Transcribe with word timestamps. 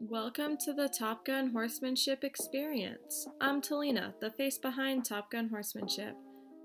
Welcome 0.00 0.56
to 0.58 0.72
the 0.72 0.88
Top 0.88 1.24
Gun 1.24 1.50
Horsemanship 1.50 2.22
Experience. 2.22 3.26
I'm 3.40 3.60
Talina, 3.60 4.12
the 4.20 4.30
face 4.30 4.56
behind 4.56 5.04
Top 5.04 5.28
Gun 5.28 5.48
Horsemanship. 5.48 6.14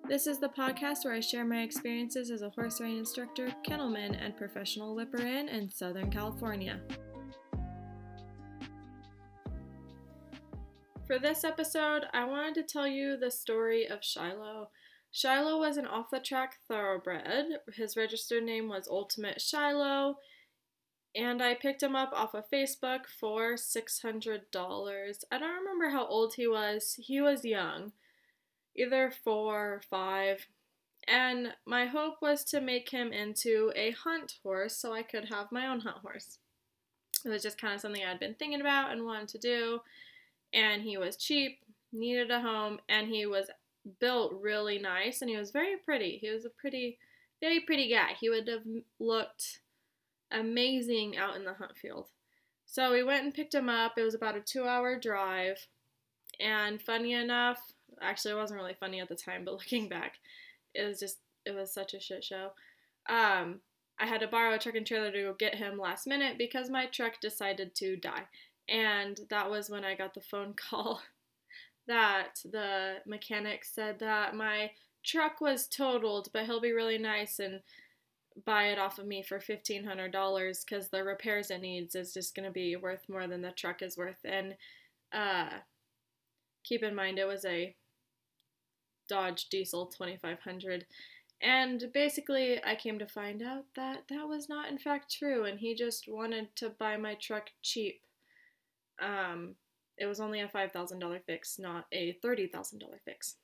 This 0.07 0.28
is 0.28 0.38
the 0.38 0.49
podcast 0.49 1.04
where 1.04 1.15
I 1.15 1.20
share 1.20 1.43
my 1.43 1.63
experiences 1.63 2.29
as 2.29 2.43
a 2.43 2.51
horse 2.51 2.79
riding 2.79 2.99
instructor, 2.99 3.49
kennelman, 3.67 4.23
and 4.23 4.38
professional 4.38 4.96
whipper 4.96 5.25
in 5.25 5.67
Southern 5.71 6.11
California. 6.11 6.79
For 11.08 11.18
this 11.18 11.44
episode, 11.44 12.04
I 12.13 12.26
wanted 12.26 12.54
to 12.54 12.63
tell 12.63 12.88
you 12.88 13.18
the 13.18 13.31
story 13.31 13.88
of 13.88 14.02
Shilo. 14.02 14.68
Shilo 15.12 15.60
was 15.60 15.78
an 15.78 15.88
off 15.88 16.12
the 16.12 16.20
track 16.20 16.58
thoroughbred. 16.68 17.45
His 17.73 17.98
registered 17.98 18.44
name 18.44 18.70
was 18.70 18.88
Ultimate 18.88 19.40
Shilo 19.40 20.18
and 21.16 21.41
I 21.41 21.53
picked 21.53 21.84
him 21.84 21.95
up 21.95 22.11
off 22.13 22.34
of 22.34 22.49
Facebook 22.49 23.02
for 23.07 23.53
$600. 23.53 25.23
I 25.31 25.38
don't 25.38 25.55
remember 25.55 25.90
how 25.90 26.08
old 26.08 26.35
he 26.35 26.48
was. 26.48 26.99
He 26.99 27.21
was 27.21 27.45
young, 27.45 27.91
either 28.76 29.12
four 29.23 29.73
or 29.73 29.81
five. 29.90 30.48
And 31.07 31.54
my 31.66 31.85
hope 31.85 32.16
was 32.21 32.44
to 32.45 32.62
make 32.62 32.90
him 32.90 33.12
into 33.12 33.71
a 33.76 33.91
hunt 33.91 34.40
horse 34.41 34.76
so 34.76 34.94
I 34.94 35.04
could 35.04 35.26
have 35.26 35.52
my 35.52 35.68
own 35.68 35.81
hunt 35.81 35.98
horse. 35.98 36.40
It 37.26 37.30
was 37.30 37.43
just 37.43 37.62
kind 37.62 37.76
of 37.76 37.82
something 37.82 38.04
I'd 38.04 38.20
been 38.20 38.35
thinking 38.35 38.62
about 38.62 38.91
and 38.91 39.05
wanted 39.05 39.27
to 39.30 39.38
do. 39.38 39.80
And 40.54 40.82
he 40.82 40.98
was 40.98 41.18
cheap, 41.18 41.59
needed 41.91 42.32
a 42.32 42.40
home, 42.40 42.80
and 42.90 43.07
he 43.07 43.26
was 43.26 43.49
built 43.99 44.34
really 44.40 44.80
nice 44.80 45.21
and 45.21 45.30
he 45.30 45.38
was 45.38 45.52
very 45.52 45.76
pretty. 45.77 46.18
He 46.18 46.30
was 46.30 46.45
a 46.45 46.49
pretty, 46.49 46.98
very 47.41 47.59
pretty 47.59 47.90
guy. 47.90 48.13
He 48.20 48.30
would 48.30 48.48
have 48.48 48.63
looked 48.99 49.59
amazing 50.34 51.18
out 51.18 51.36
in 51.36 51.46
the 51.46 51.54
hunt 51.54 51.78
field. 51.78 52.10
So 52.66 52.91
we 52.91 53.04
went 53.04 53.24
and 53.24 53.34
picked 53.34 53.54
him 53.54 53.70
up. 53.70 53.94
It 53.98 54.04
was 54.04 54.16
about 54.16 54.36
a 54.36 54.41
two 54.41 54.66
hour 54.66 55.00
drive. 55.00 55.68
And 56.40 56.82
funny 56.82 57.13
enough, 57.13 57.62
actually, 58.02 58.32
it 58.32 58.38
wasn't 58.38 58.60
really 58.60 58.76
funny 58.80 58.99
at 58.99 59.10
the 59.10 59.16
time, 59.16 59.46
but 59.46 59.54
looking 59.54 59.88
back, 59.88 60.16
it 60.74 60.84
was 60.84 60.99
just, 60.99 61.20
it 61.46 61.55
was 61.55 61.74
such 61.74 61.94
a 61.94 61.99
shit 61.99 62.24
show. 62.24 62.52
Um, 63.10 63.60
I 63.99 64.07
had 64.07 64.22
to 64.22 64.27
borrow 64.27 64.55
a 64.55 64.59
truck 64.59 64.75
and 64.75 64.85
trailer 64.85 65.11
to 65.11 65.22
go 65.22 65.35
get 65.38 65.55
him 65.55 65.77
last 65.77 66.07
minute 66.07 66.38
because 66.38 66.69
my 66.69 66.88
truck 66.88 67.19
decided 67.22 67.75
to 67.75 67.95
die. 67.95 68.23
And 68.67 69.19
that 69.29 69.50
was 69.50 69.69
when 69.69 69.85
I 69.85 69.95
got 69.95 70.13
the 70.13 70.22
phone 70.22 70.53
call 70.69 71.02
that 71.88 72.39
the 72.50 72.95
mechanic 73.05 73.66
said 73.66 74.00
that 74.00 74.35
my 74.35 74.72
truck 75.03 75.41
was 75.41 75.67
totaled, 75.67 76.29
but 76.33 76.45
he'll 76.45 76.61
be 76.61 76.72
really 76.72 76.97
nice 76.97 77.39
and 77.39 77.59
buy 78.45 78.65
it 78.65 78.79
off 78.79 78.99
of 78.99 79.07
me 79.07 79.23
for 79.23 79.39
$1500 79.39 80.65
because 80.65 80.89
the 80.89 81.03
repairs 81.03 81.51
it 81.51 81.61
needs 81.61 81.95
is 81.95 82.13
just 82.13 82.35
going 82.35 82.45
to 82.47 82.51
be 82.51 82.75
worth 82.75 83.07
more 83.09 83.27
than 83.27 83.41
the 83.41 83.51
truck 83.51 83.81
is 83.81 83.97
worth. 83.97 84.19
And 84.23 84.55
uh, 85.13 85.49
keep 86.63 86.83
in 86.83 86.95
mind 86.95 87.19
it 87.19 87.27
was 87.27 87.45
a 87.45 87.75
dodge 89.09 89.49
diesel 89.49 89.85
2500 89.87 90.85
and 91.41 91.85
basically 91.93 92.63
i 92.63 92.73
came 92.73 92.97
to 92.97 93.05
find 93.05 93.43
out 93.43 93.65
that 93.75 94.03
that 94.09 94.27
was 94.27 94.47
not 94.47 94.69
in 94.69 94.77
fact 94.77 95.13
true 95.13 95.43
and 95.43 95.59
he 95.59 95.75
just 95.75 96.07
wanted 96.07 96.47
to 96.55 96.69
buy 96.69 96.97
my 96.97 97.15
truck 97.15 97.49
cheap. 97.61 98.01
Um, 99.01 99.55
it 99.97 100.05
was 100.05 100.19
only 100.19 100.39
a 100.39 100.47
$5000 100.47 101.19
fix 101.25 101.59
not 101.59 101.85
a 101.91 102.17
$30000 102.23 102.81
fix. 103.03 103.35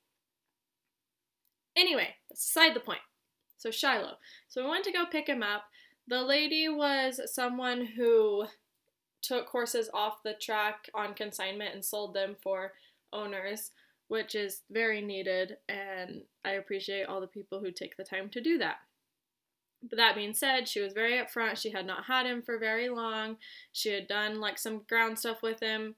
Anyway 1.75 2.15
that's 2.29 2.45
beside 2.53 2.73
the 2.73 2.79
point 2.79 3.01
so 3.59 3.69
Shilo. 3.69 4.13
So 4.47 4.63
we 4.63 4.69
went 4.69 4.85
to 4.85 4.91
go 4.91 5.05
pick 5.05 5.27
him 5.27 5.43
up. 5.43 5.65
The 6.07 6.23
lady 6.23 6.67
was 6.67 7.21
someone 7.31 7.85
who 7.85 8.45
took 9.21 9.47
horses 9.47 9.89
off 9.93 10.23
the 10.23 10.33
track 10.33 10.89
on 10.95 11.13
consignment 11.13 11.75
and 11.75 11.85
sold 11.85 12.15
them 12.15 12.35
for 12.41 12.73
owners, 13.13 13.71
which 14.07 14.33
is 14.33 14.61
very 14.71 15.01
needed, 15.01 15.57
and 15.67 16.21
I 16.43 16.51
appreciate 16.51 17.03
all 17.03 17.21
the 17.21 17.27
people 17.27 17.59
who 17.59 17.71
take 17.71 17.97
the 17.97 18.03
time 18.03 18.29
to 18.29 18.41
do 18.41 18.57
that. 18.57 18.77
But 19.83 19.97
that 19.97 20.15
being 20.15 20.33
said, 20.33 20.67
she 20.67 20.81
was 20.81 20.93
very 20.93 21.13
upfront. 21.13 21.57
She 21.57 21.71
had 21.71 21.85
not 21.85 22.05
had 22.05 22.25
him 22.25 22.41
for 22.41 22.57
very 22.57 22.89
long. 22.89 23.37
She 23.71 23.89
had 23.93 24.07
done 24.07 24.39
like 24.39 24.57
some 24.57 24.81
ground 24.89 25.19
stuff 25.19 25.41
with 25.41 25.59
him, 25.59 25.95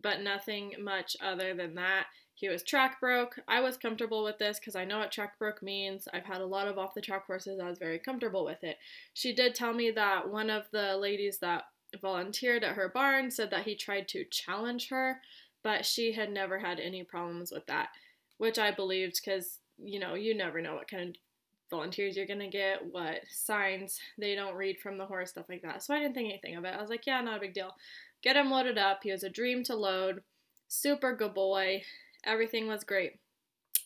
but 0.00 0.22
nothing 0.22 0.74
much 0.80 1.16
other 1.22 1.54
than 1.54 1.74
that. 1.74 2.06
He 2.38 2.48
was 2.48 2.62
track 2.62 3.00
broke. 3.00 3.40
I 3.48 3.60
was 3.60 3.76
comfortable 3.76 4.22
with 4.22 4.38
this 4.38 4.60
because 4.60 4.76
I 4.76 4.84
know 4.84 4.98
what 4.98 5.10
track 5.10 5.40
broke 5.40 5.60
means. 5.60 6.06
I've 6.12 6.24
had 6.24 6.40
a 6.40 6.46
lot 6.46 6.68
of 6.68 6.78
off 6.78 6.94
the 6.94 7.00
track 7.00 7.26
horses. 7.26 7.58
I 7.58 7.68
was 7.68 7.80
very 7.80 7.98
comfortable 7.98 8.44
with 8.44 8.62
it. 8.62 8.78
She 9.12 9.34
did 9.34 9.56
tell 9.56 9.72
me 9.72 9.90
that 9.90 10.30
one 10.30 10.48
of 10.48 10.66
the 10.70 10.96
ladies 10.96 11.38
that 11.38 11.64
volunteered 12.00 12.62
at 12.62 12.76
her 12.76 12.88
barn 12.88 13.32
said 13.32 13.50
that 13.50 13.64
he 13.64 13.74
tried 13.74 14.06
to 14.08 14.24
challenge 14.30 14.88
her, 14.88 15.20
but 15.64 15.84
she 15.84 16.12
had 16.12 16.30
never 16.30 16.60
had 16.60 16.78
any 16.78 17.02
problems 17.02 17.50
with 17.50 17.66
that, 17.66 17.88
which 18.36 18.56
I 18.56 18.70
believed 18.70 19.20
because, 19.20 19.58
you 19.76 19.98
know, 19.98 20.14
you 20.14 20.32
never 20.32 20.60
know 20.60 20.76
what 20.76 20.88
kind 20.88 21.08
of 21.08 21.16
volunteers 21.70 22.16
you're 22.16 22.24
gonna 22.24 22.48
get, 22.48 22.86
what 22.92 23.22
signs 23.28 23.98
they 24.16 24.36
don't 24.36 24.54
read 24.54 24.78
from 24.78 24.96
the 24.96 25.06
horse, 25.06 25.30
stuff 25.30 25.48
like 25.48 25.62
that. 25.62 25.82
So 25.82 25.92
I 25.92 25.98
didn't 25.98 26.14
think 26.14 26.28
anything 26.28 26.54
of 26.54 26.64
it. 26.64 26.76
I 26.76 26.80
was 26.80 26.88
like, 26.88 27.04
yeah, 27.04 27.20
not 27.20 27.38
a 27.38 27.40
big 27.40 27.54
deal. 27.54 27.74
Get 28.22 28.36
him 28.36 28.48
loaded 28.48 28.78
up. 28.78 29.00
He 29.02 29.10
was 29.10 29.24
a 29.24 29.28
dream 29.28 29.64
to 29.64 29.74
load. 29.74 30.22
Super 30.68 31.16
good 31.16 31.34
boy. 31.34 31.82
Everything 32.28 32.68
was 32.68 32.84
great. 32.84 33.18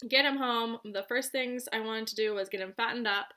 Get 0.08 0.25
him 0.25 0.36
home. 0.36 0.78
The 0.84 1.04
first 1.04 1.30
things 1.30 1.69
I 1.72 1.80
wanted 1.80 2.08
to 2.08 2.16
do 2.16 2.34
was 2.34 2.48
get 2.48 2.60
him 2.60 2.75
fattened 2.76 3.06
up 3.06 3.28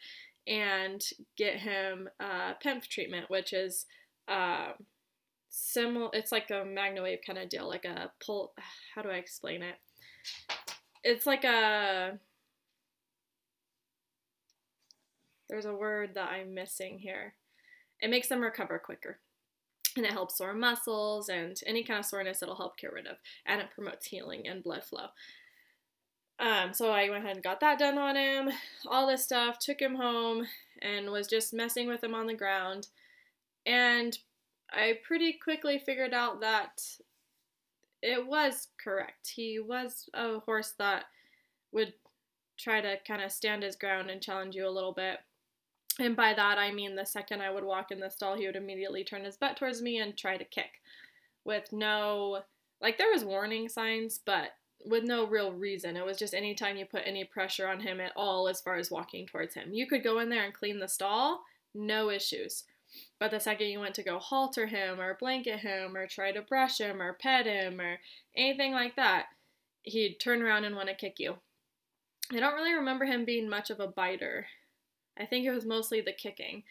and 0.48 1.02
get 1.38 1.58
him 1.58 2.10
uh, 2.20 2.54
PEMF 2.64 2.88
treatment, 2.88 3.30
which 3.30 3.54
is 3.54 3.86
uh, 4.28 4.72
similar. 5.50 6.10
It's 6.14 6.32
like 6.32 6.50
a 6.50 6.66
MagnaWave 6.66 7.20
kind 7.26 7.38
of 7.38 7.50
deal, 7.50 7.68
like 7.68 7.86
a 7.86 8.12
pull. 8.26 8.54
How 8.96 9.04
do 9.04 9.10
I 9.10 9.16
explain 9.16 9.62
it? 9.62 9.76
It's 11.04 11.28
like 11.28 11.44
a. 11.44 12.18
There's 15.48 15.66
a 15.66 15.76
word 15.76 16.16
that 16.16 16.32
I'm 16.32 16.56
missing 16.56 16.98
here. 16.98 17.36
It 18.02 18.10
makes 18.10 18.28
them 18.28 18.42
recover 18.42 18.80
quicker 18.80 19.20
and 19.96 20.06
it 20.06 20.12
helps 20.12 20.38
sore 20.38 20.54
muscles 20.54 21.30
and 21.30 21.60
any 21.66 21.84
kind 21.84 22.00
of 22.00 22.06
soreness 22.06 22.42
it'll 22.42 22.56
help 22.56 22.78
get 22.78 22.94
rid 22.94 23.08
of 23.08 23.18
and 23.46 23.62
it 23.62 23.72
promotes 23.74 24.08
healing 24.08 24.48
and 24.48 24.64
blood 24.64 24.84
flow. 24.84 25.08
Um, 26.38 26.74
so 26.74 26.92
i 26.92 27.10
went 27.10 27.24
ahead 27.24 27.38
and 27.38 27.44
got 27.44 27.62
that 27.62 27.80
done 27.80 27.98
on 27.98 28.18
him 28.18 28.50
all 28.88 29.08
this 29.08 29.24
stuff 29.24 29.58
took 29.58 29.80
him 29.80 29.96
home 29.96 30.46
and 30.82 31.10
was 31.10 31.28
just 31.28 31.54
messing 31.54 31.88
with 31.88 32.04
him 32.04 32.14
on 32.14 32.28
the 32.28 32.34
ground. 32.34 32.88
And 33.66 34.18
i 34.72 35.00
pretty 35.04 35.34
quickly 35.34 35.80
figured 35.80 36.14
out 36.14 36.42
that 36.42 36.82
it 38.02 38.28
was 38.28 38.68
correct. 38.82 39.34
He 39.36 39.60
was 39.60 40.08
a 40.14 40.40
horse 40.40 40.74
that 40.78 41.06
would 41.72 41.94
try 42.58 42.80
to 42.80 42.98
kind 43.08 43.22
of 43.22 43.32
stand 43.32 43.64
his 43.64 43.76
ground 43.76 44.10
and 44.10 44.22
challenge 44.22 44.56
you 44.56 44.68
a 44.68 44.70
little 44.70 44.94
bit 44.94 45.20
and 46.00 46.16
by 46.16 46.34
that, 46.34 46.58
I 46.58 46.72
mean 46.72 46.96
the 46.96 47.06
second 47.06 47.42
I 47.42 47.52
would 47.52 47.64
walk 47.64 47.92
in 47.92 48.00
the 48.00 48.10
stall, 48.10 48.38
he 48.38 48.46
would 48.46 48.56
immediately 48.56 49.04
turn 49.04 49.24
his 49.24 49.38
butt 49.38 49.58
towards 49.58 49.82
me 49.82 50.00
and 50.00 50.18
try 50.18 50.38
to 50.38 50.44
kick 50.44 50.82
with 51.46 51.72
no, 51.72 52.42
like, 52.82 52.98
there 52.98 53.12
was 53.12 53.24
warning 53.24 53.70
signs, 53.70 54.20
but 54.26 54.50
with 54.84 55.04
no 55.04 55.26
real 55.26 55.54
reason. 55.54 55.96
It 55.96 56.06
was 56.06 56.18
just 56.18 56.34
anytime 56.34 56.76
you 56.76 56.86
put 56.86 57.04
any 57.06 57.24
pressure 57.24 57.68
on 57.68 57.80
him 57.80 58.00
at 58.00 58.12
all 58.16 58.48
as 58.48 58.62
far 58.62 58.76
as 58.76 58.92
walking 58.92 59.26
towards 59.26 59.54
him. 59.54 59.74
You 59.74 59.88
could 59.88 60.04
go 60.04 60.20
in 60.20 60.30
there 60.30 60.44
and 60.44 60.54
clean 60.54 60.80
the 60.80 60.88
stall, 60.88 61.42
no 61.74 62.10
issues. 62.10 62.66
But 63.20 63.32
the 63.32 63.40
second 63.40 63.68
you 63.68 63.80
went 63.80 63.96
to 63.96 64.04
go 64.04 64.20
halter 64.20 64.68
him 64.68 65.00
or 65.00 65.18
blanket 65.20 65.60
him 65.60 65.96
or 65.96 66.08
try 66.08 66.32
to 66.32 66.42
brush 66.42 66.80
him 66.80 67.02
or 67.02 67.14
pet 67.14 67.46
him 67.46 67.82
or 67.82 68.00
anything 68.36 68.74
like 68.74 68.96
that, 68.96 69.26
he'd 69.84 70.20
turn 70.20 70.42
around 70.42 70.66
and 70.66 70.76
want 70.76 70.90
to 70.90 70.96
kick 70.96 71.20
you. 71.20 71.36
I 72.32 72.40
don't 72.40 72.56
really 72.56 72.74
remember 72.74 73.06
him 73.06 73.26
being 73.26 73.50
much 73.50 73.70
of 73.70 73.80
a 73.80 73.88
biter. 73.88 74.48
I 75.18 75.26
think 75.26 75.46
it 75.46 75.52
was 75.52 75.66
mostly 75.66 76.02
the 76.02 76.14
kicking. 76.14 76.64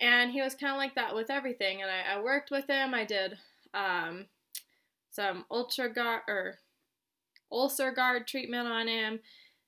And 0.00 0.32
he 0.32 0.40
was 0.40 0.54
kind 0.54 0.72
of 0.72 0.78
like 0.78 0.94
that 0.94 1.14
with 1.14 1.30
everything. 1.30 1.82
And 1.82 1.90
I, 1.90 2.16
I 2.16 2.22
worked 2.22 2.50
with 2.50 2.66
him. 2.66 2.94
I 2.94 3.04
did 3.04 3.38
um, 3.74 4.26
some 5.10 5.44
ultra 5.50 5.92
guard 5.92 6.22
or 6.28 6.58
UlcerGard 7.52 8.26
treatment 8.26 8.68
on 8.68 8.88
him. 8.88 9.20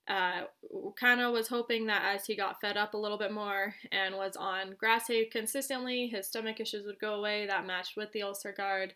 Uh, 0.07 0.43
kind 1.01 1.21
of 1.21 1.33
was 1.33 1.49
hoping 1.49 1.87
that 1.87 2.03
as 2.15 2.27
he 2.27 2.37
got 2.37 2.61
fed 2.61 2.77
up 2.77 2.93
a 2.93 2.99
little 2.99 3.17
bit 3.17 3.33
more 3.33 3.75
and 3.91 4.15
was 4.15 4.37
on 4.37 4.75
grass 4.79 5.09
hay 5.09 5.25
consistently, 5.25 6.09
his 6.09 6.27
stomach 6.27 6.61
issues 6.61 6.85
would 6.85 6.99
go 6.99 7.15
away. 7.15 7.47
That 7.47 7.67
matched 7.67 7.97
with 7.97 8.13
the 8.13 8.21
UlcerGard. 8.21 8.91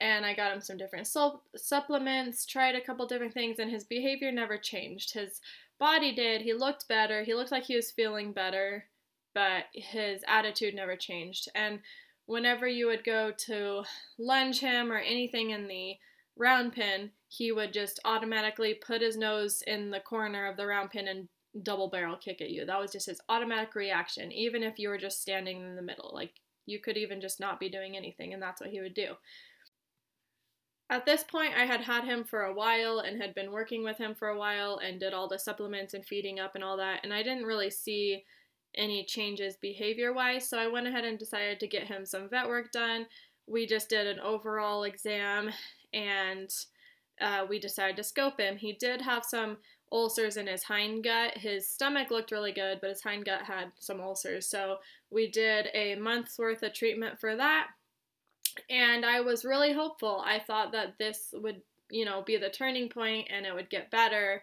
And 0.00 0.24
I 0.24 0.34
got 0.34 0.52
him 0.52 0.60
some 0.60 0.76
different 0.76 1.08
supplements, 1.56 2.46
tried 2.46 2.76
a 2.76 2.80
couple 2.80 3.04
different 3.06 3.34
things, 3.34 3.58
and 3.58 3.68
his 3.68 3.82
behavior 3.82 4.30
never 4.30 4.56
changed. 4.56 5.12
His 5.12 5.40
body 5.78 6.14
did. 6.14 6.42
He 6.42 6.52
looked 6.52 6.88
better. 6.88 7.22
He 7.24 7.34
looked 7.34 7.52
like 7.52 7.64
he 7.64 7.76
was 7.76 7.90
feeling 7.90 8.32
better, 8.32 8.84
but 9.34 9.64
his 9.72 10.22
attitude 10.26 10.74
never 10.74 10.96
changed. 10.96 11.48
And 11.54 11.80
whenever 12.26 12.66
you 12.66 12.86
would 12.86 13.04
go 13.04 13.32
to 13.46 13.84
lunge 14.18 14.60
him 14.60 14.92
or 14.92 14.98
anything 14.98 15.50
in 15.50 15.68
the 15.68 15.96
round 16.36 16.72
pin, 16.72 17.10
he 17.28 17.52
would 17.52 17.72
just 17.72 18.00
automatically 18.04 18.74
put 18.74 19.02
his 19.02 19.16
nose 19.16 19.62
in 19.66 19.90
the 19.90 20.00
corner 20.00 20.46
of 20.46 20.56
the 20.56 20.66
round 20.66 20.90
pin 20.90 21.08
and 21.08 21.28
double 21.62 21.88
barrel 21.88 22.16
kick 22.16 22.40
at 22.40 22.50
you. 22.50 22.64
That 22.64 22.80
was 22.80 22.92
just 22.92 23.06
his 23.06 23.20
automatic 23.28 23.74
reaction, 23.74 24.32
even 24.32 24.62
if 24.62 24.78
you 24.78 24.88
were 24.88 24.98
just 24.98 25.20
standing 25.20 25.60
in 25.60 25.76
the 25.76 25.82
middle. 25.82 26.10
Like 26.12 26.32
you 26.66 26.80
could 26.80 26.96
even 26.96 27.20
just 27.20 27.40
not 27.40 27.58
be 27.58 27.68
doing 27.68 27.96
anything, 27.96 28.32
and 28.32 28.42
that's 28.42 28.60
what 28.60 28.70
he 28.70 28.80
would 28.80 28.94
do. 28.94 29.14
At 30.90 31.04
this 31.04 31.22
point, 31.22 31.52
I 31.54 31.66
had 31.66 31.82
had 31.82 32.04
him 32.04 32.24
for 32.24 32.42
a 32.42 32.54
while 32.54 33.00
and 33.00 33.20
had 33.20 33.34
been 33.34 33.52
working 33.52 33.84
with 33.84 33.98
him 33.98 34.14
for 34.14 34.28
a 34.28 34.38
while 34.38 34.80
and 34.82 34.98
did 34.98 35.12
all 35.12 35.28
the 35.28 35.38
supplements 35.38 35.92
and 35.92 36.04
feeding 36.04 36.40
up 36.40 36.54
and 36.54 36.64
all 36.64 36.78
that, 36.78 37.00
and 37.04 37.12
I 37.12 37.22
didn't 37.22 37.44
really 37.44 37.70
see 37.70 38.24
any 38.74 39.04
changes 39.04 39.56
behavior 39.60 40.12
wise, 40.12 40.48
so 40.48 40.58
I 40.58 40.68
went 40.68 40.86
ahead 40.86 41.04
and 41.04 41.18
decided 41.18 41.60
to 41.60 41.66
get 41.66 41.84
him 41.84 42.06
some 42.06 42.28
vet 42.28 42.48
work 42.48 42.72
done. 42.72 43.06
We 43.46 43.66
just 43.66 43.88
did 43.88 44.06
an 44.06 44.20
overall 44.20 44.84
exam 44.84 45.50
and 45.92 46.50
uh, 47.20 47.46
we 47.48 47.58
decided 47.58 47.96
to 47.96 48.04
scope 48.04 48.38
him. 48.38 48.56
He 48.56 48.74
did 48.74 49.00
have 49.00 49.24
some 49.24 49.56
ulcers 49.90 50.36
in 50.36 50.46
his 50.46 50.62
hind 50.62 51.04
gut. 51.04 51.38
His 51.38 51.68
stomach 51.68 52.10
looked 52.10 52.30
really 52.30 52.52
good, 52.52 52.78
but 52.80 52.90
his 52.90 53.02
hind 53.02 53.24
gut 53.24 53.42
had 53.42 53.72
some 53.78 54.00
ulcers. 54.00 54.46
So 54.46 54.76
we 55.10 55.30
did 55.30 55.68
a 55.74 55.96
month's 55.96 56.38
worth 56.38 56.62
of 56.62 56.74
treatment 56.74 57.18
for 57.18 57.34
that. 57.36 57.68
And 58.70 59.04
I 59.04 59.20
was 59.20 59.44
really 59.44 59.72
hopeful. 59.72 60.22
I 60.24 60.38
thought 60.38 60.72
that 60.72 60.98
this 60.98 61.34
would, 61.34 61.62
you 61.90 62.04
know, 62.04 62.22
be 62.22 62.36
the 62.36 62.50
turning 62.50 62.88
point 62.88 63.28
and 63.30 63.46
it 63.46 63.54
would 63.54 63.70
get 63.70 63.90
better. 63.90 64.42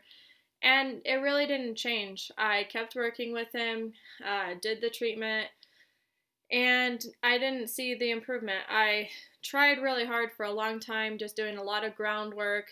And 0.62 1.02
it 1.06 1.16
really 1.16 1.46
didn't 1.46 1.76
change. 1.76 2.32
I 2.38 2.66
kept 2.72 2.96
working 2.96 3.34
with 3.34 3.52
him, 3.52 3.94
uh, 4.26 4.56
did 4.62 4.82
the 4.82 4.90
treatment, 4.90 5.48
and 6.52 7.04
I 7.22 7.38
didn't 7.38 7.68
see 7.68 7.94
the 7.94 8.12
improvement. 8.12 8.64
I 8.70 9.10
tried 9.44 9.82
really 9.82 10.06
hard 10.06 10.32
for 10.32 10.46
a 10.46 10.52
long 10.52 10.80
time, 10.80 11.18
just 11.18 11.36
doing 11.36 11.58
a 11.58 11.64
lot 11.64 11.84
of 11.84 11.96
groundwork 11.96 12.68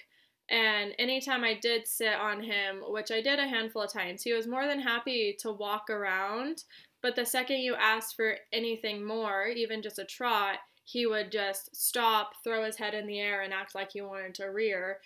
and 0.49 0.93
anytime 0.99 1.43
I 1.43 1.53
did 1.53 1.87
sit 1.87 2.13
on 2.13 2.43
him, 2.43 2.83
which 2.87 3.11
I 3.11 3.21
did 3.21 3.39
a 3.39 3.47
handful 3.47 3.83
of 3.83 3.93
times, 3.93 4.23
he 4.23 4.33
was 4.33 4.47
more 4.47 4.67
than 4.67 4.79
happy 4.79 5.35
to 5.39 5.51
walk 5.51 5.89
around. 5.89 6.63
But 7.01 7.15
the 7.15 7.25
second 7.25 7.59
you 7.59 7.75
asked 7.75 8.15
for 8.15 8.37
anything 8.51 9.05
more, 9.05 9.47
even 9.47 9.81
just 9.81 9.99
a 9.99 10.05
trot, 10.05 10.59
he 10.83 11.05
would 11.05 11.31
just 11.31 11.75
stop, 11.75 12.43
throw 12.43 12.63
his 12.65 12.77
head 12.77 12.93
in 12.93 13.07
the 13.07 13.19
air, 13.19 13.41
and 13.41 13.53
act 13.53 13.75
like 13.75 13.91
he 13.93 14.01
wanted 14.01 14.35
to 14.35 14.45
rear. 14.45 14.99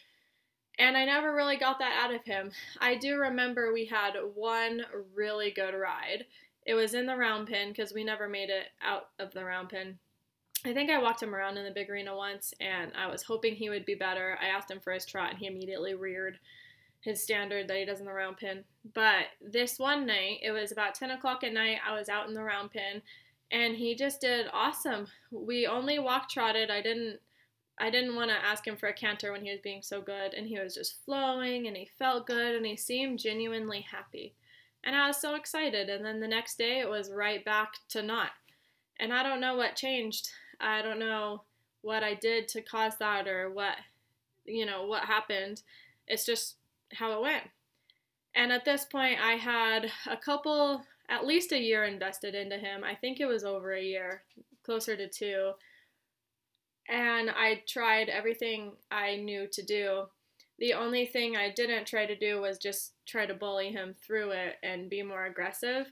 And 0.79 0.95
I 0.95 1.05
never 1.05 1.33
really 1.33 1.57
got 1.57 1.79
that 1.79 1.99
out 2.03 2.13
of 2.13 2.23
him. 2.23 2.51
I 2.79 2.95
do 2.95 3.17
remember 3.17 3.73
we 3.73 3.85
had 3.85 4.13
one 4.35 4.81
really 5.15 5.51
good 5.51 5.73
ride. 5.73 6.25
It 6.65 6.75
was 6.75 6.93
in 6.93 7.05
the 7.05 7.15
round 7.15 7.47
pen 7.47 7.69
because 7.69 7.93
we 7.93 8.03
never 8.03 8.27
made 8.27 8.49
it 8.49 8.67
out 8.81 9.09
of 9.19 9.33
the 9.33 9.45
round 9.45 9.69
pen. 9.69 9.97
I 10.65 10.73
think 10.73 10.89
I 10.89 11.01
walked 11.01 11.23
him 11.23 11.33
around 11.33 11.57
in 11.57 11.63
the 11.63 11.71
big 11.71 11.89
arena 11.89 12.15
once 12.15 12.53
and 12.59 12.91
I 12.95 13.07
was 13.07 13.23
hoping 13.23 13.55
he 13.55 13.69
would 13.69 13.85
be 13.85 13.95
better. 13.95 14.37
I 14.41 14.47
asked 14.47 14.69
him 14.69 14.79
for 14.79 14.91
his 14.91 15.05
trot 15.05 15.29
and 15.29 15.39
he 15.39 15.47
immediately 15.47 15.93
reared 15.93 16.39
his 16.99 17.23
standard 17.23 17.67
that 17.67 17.77
he 17.77 17.85
does 17.85 17.99
in 17.99 18.05
the 18.05 18.11
round 18.11 18.37
pen. 18.37 18.65
But 18.93 19.27
this 19.41 19.79
one 19.79 20.05
night, 20.05 20.39
it 20.43 20.51
was 20.51 20.71
about 20.71 20.95
10 20.95 21.11
o'clock 21.11 21.43
at 21.43 21.53
night, 21.53 21.77
I 21.87 21.97
was 21.97 22.09
out 22.09 22.27
in 22.27 22.33
the 22.33 22.43
round 22.43 22.71
pen 22.71 23.01
and 23.51 23.75
he 23.75 23.95
just 23.95 24.21
did 24.21 24.47
awesome. 24.51 25.07
We 25.31 25.67
only 25.67 25.99
walk 25.99 26.29
trotted. 26.29 26.69
I 26.69 26.81
didn't 26.81 27.19
I 27.79 27.91
didn't 27.91 28.15
want 28.15 28.31
to 28.31 28.45
ask 28.45 28.65
him 28.65 28.75
for 28.75 28.89
a 28.89 28.93
canter 28.93 29.31
when 29.31 29.45
he 29.45 29.51
was 29.51 29.59
being 29.63 29.83
so 29.83 30.01
good 30.01 30.33
and 30.33 30.47
he 30.47 30.59
was 30.59 30.73
just 30.73 31.03
flowing 31.05 31.67
and 31.67 31.77
he 31.77 31.87
felt 31.99 32.25
good 32.25 32.55
and 32.55 32.65
he 32.65 32.75
seemed 32.75 33.19
genuinely 33.19 33.81
happy. 33.81 34.33
And 34.83 34.95
I 34.95 35.07
was 35.07 35.21
so 35.21 35.35
excited 35.35 35.87
and 35.87 36.03
then 36.03 36.19
the 36.19 36.27
next 36.27 36.57
day 36.57 36.79
it 36.79 36.89
was 36.89 37.11
right 37.11 37.45
back 37.45 37.73
to 37.89 38.01
not. 38.01 38.31
And 38.99 39.13
I 39.13 39.21
don't 39.21 39.41
know 39.41 39.55
what 39.55 39.75
changed. 39.75 40.29
I 40.59 40.81
don't 40.81 40.97
know 40.97 41.43
what 41.81 42.03
I 42.03 42.15
did 42.15 42.47
to 42.49 42.61
cause 42.61 42.97
that 42.97 43.27
or 43.27 43.51
what, 43.51 43.75
you 44.45 44.65
know, 44.65 44.87
what 44.87 45.03
happened. 45.03 45.61
It's 46.07 46.25
just 46.25 46.55
how 46.93 47.11
it 47.11 47.21
went. 47.21 47.43
And 48.33 48.51
at 48.51 48.65
this 48.65 48.85
point, 48.85 49.19
I 49.23 49.33
had 49.33 49.91
a 50.07 50.17
couple, 50.17 50.83
at 51.09 51.25
least 51.25 51.51
a 51.51 51.61
year 51.61 51.85
invested 51.85 52.35
into 52.35 52.57
him. 52.57 52.83
I 52.83 52.95
think 52.95 53.19
it 53.19 53.25
was 53.25 53.43
over 53.43 53.73
a 53.73 53.83
year, 53.83 54.23
closer 54.63 54.95
to 54.95 55.07
two. 55.07 55.51
And 56.89 57.29
I 57.29 57.63
tried 57.67 58.09
everything 58.09 58.73
I 58.91 59.17
knew 59.17 59.47
to 59.51 59.63
do. 59.63 60.03
The 60.59 60.73
only 60.73 61.05
thing 61.05 61.35
I 61.35 61.51
didn't 61.51 61.85
try 61.85 62.05
to 62.05 62.15
do 62.15 62.41
was 62.41 62.57
just 62.57 62.93
try 63.05 63.25
to 63.25 63.33
bully 63.33 63.71
him 63.71 63.95
through 64.05 64.31
it 64.31 64.55
and 64.63 64.89
be 64.89 65.03
more 65.03 65.25
aggressive 65.25 65.87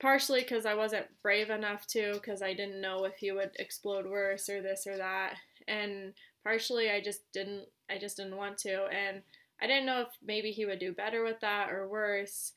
partially 0.00 0.40
because 0.40 0.64
I 0.66 0.74
wasn't 0.74 1.06
brave 1.22 1.50
enough 1.50 1.86
to, 1.88 2.14
because 2.14 2.42
I 2.42 2.54
didn't 2.54 2.80
know 2.80 3.04
if 3.04 3.16
he 3.16 3.32
would 3.32 3.50
explode 3.58 4.06
worse 4.06 4.48
or 4.48 4.62
this 4.62 4.86
or 4.86 4.96
that, 4.96 5.34
and 5.66 6.12
partially 6.44 6.90
I 6.90 7.00
just 7.00 7.20
didn't, 7.32 7.64
I 7.90 7.98
just 7.98 8.16
didn't 8.16 8.36
want 8.36 8.58
to, 8.58 8.86
and 8.86 9.22
I 9.60 9.66
didn't 9.66 9.86
know 9.86 10.02
if 10.02 10.08
maybe 10.24 10.52
he 10.52 10.66
would 10.66 10.78
do 10.78 10.92
better 10.92 11.24
with 11.24 11.40
that 11.40 11.70
or 11.70 11.88
worse, 11.88 12.52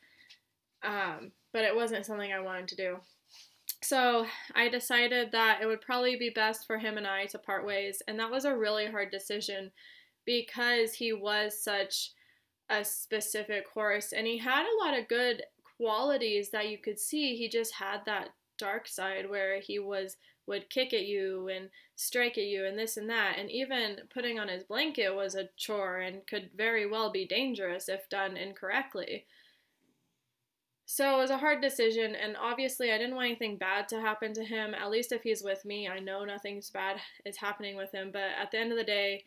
um, 0.83 1.31
but 1.53 1.63
it 1.63 1.75
wasn't 1.75 2.05
something 2.05 2.31
I 2.31 2.39
wanted 2.39 2.67
to 2.69 2.75
do. 2.75 2.97
So 3.83 4.25
I 4.53 4.69
decided 4.69 5.31
that 5.31 5.59
it 5.61 5.65
would 5.65 5.81
probably 5.81 6.15
be 6.15 6.29
best 6.29 6.67
for 6.67 6.77
him 6.77 6.97
and 6.97 7.07
I 7.07 7.25
to 7.27 7.39
part 7.39 7.65
ways, 7.65 8.01
and 8.07 8.19
that 8.19 8.31
was 8.31 8.45
a 8.45 8.55
really 8.55 8.87
hard 8.87 9.11
decision 9.11 9.71
because 10.25 10.93
he 10.93 11.13
was 11.13 11.61
such 11.61 12.11
a 12.69 12.85
specific 12.85 13.65
horse 13.73 14.13
and 14.13 14.25
he 14.25 14.37
had 14.37 14.65
a 14.65 14.85
lot 14.85 14.97
of 14.97 15.07
good 15.07 15.43
qualities 15.77 16.51
that 16.51 16.69
you 16.69 16.77
could 16.77 16.99
see. 16.99 17.35
He 17.35 17.49
just 17.49 17.73
had 17.73 18.05
that 18.05 18.29
dark 18.57 18.87
side 18.87 19.29
where 19.29 19.59
he 19.59 19.79
was 19.79 20.15
would 20.47 20.69
kick 20.69 20.93
at 20.93 21.05
you 21.05 21.49
and 21.49 21.69
strike 21.95 22.37
at 22.37 22.45
you 22.45 22.65
and 22.65 22.77
this 22.77 22.97
and 22.97 23.09
that 23.09 23.37
and 23.37 23.49
even 23.51 23.97
putting 24.13 24.39
on 24.39 24.47
his 24.47 24.63
blanket 24.63 25.13
was 25.13 25.35
a 25.35 25.49
chore 25.55 25.99
and 25.99 26.25
could 26.27 26.49
very 26.55 26.85
well 26.85 27.11
be 27.11 27.25
dangerous 27.25 27.89
if 27.89 28.09
done 28.09 28.37
incorrectly. 28.37 29.25
So 30.93 31.15
it 31.15 31.21
was 31.21 31.29
a 31.29 31.37
hard 31.37 31.61
decision 31.61 32.15
and 32.15 32.35
obviously 32.35 32.91
I 32.91 32.97
didn't 32.97 33.15
want 33.15 33.27
anything 33.27 33.55
bad 33.55 33.87
to 33.87 34.01
happen 34.01 34.33
to 34.33 34.43
him. 34.43 34.73
At 34.73 34.91
least 34.91 35.13
if 35.13 35.23
he's 35.23 35.41
with 35.41 35.63
me, 35.63 35.87
I 35.87 35.99
know 35.99 36.25
nothing's 36.25 36.69
bad 36.69 36.97
is 37.23 37.37
happening 37.37 37.77
with 37.77 37.93
him, 37.93 38.09
but 38.11 38.31
at 38.37 38.51
the 38.51 38.57
end 38.57 38.73
of 38.73 38.77
the 38.77 38.83
day, 38.83 39.23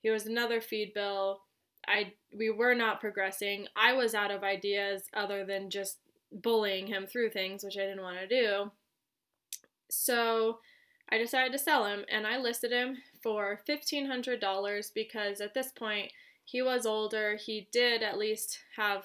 he 0.00 0.10
was 0.10 0.26
another 0.26 0.60
feed 0.60 0.94
bill 0.94 1.40
I 1.88 2.12
we 2.32 2.50
were 2.50 2.72
not 2.72 3.00
progressing. 3.00 3.66
I 3.74 3.94
was 3.94 4.14
out 4.14 4.30
of 4.30 4.44
ideas 4.44 5.08
other 5.12 5.44
than 5.44 5.70
just 5.70 5.98
bullying 6.30 6.86
him 6.86 7.08
through 7.08 7.30
things, 7.30 7.64
which 7.64 7.76
I 7.76 7.86
didn't 7.86 8.02
want 8.02 8.18
to 8.20 8.28
do. 8.28 8.70
So 9.90 10.60
I 11.08 11.18
decided 11.18 11.50
to 11.50 11.58
sell 11.58 11.84
him 11.84 12.04
and 12.08 12.28
I 12.28 12.38
listed 12.38 12.70
him 12.70 12.98
for 13.24 13.60
$1,500 13.68 14.94
because 14.94 15.40
at 15.40 15.52
this 15.52 15.72
point 15.72 16.12
he 16.44 16.62
was 16.62 16.86
older. 16.86 17.34
He 17.44 17.66
did 17.72 18.04
at 18.04 18.18
least 18.18 18.60
have 18.76 19.04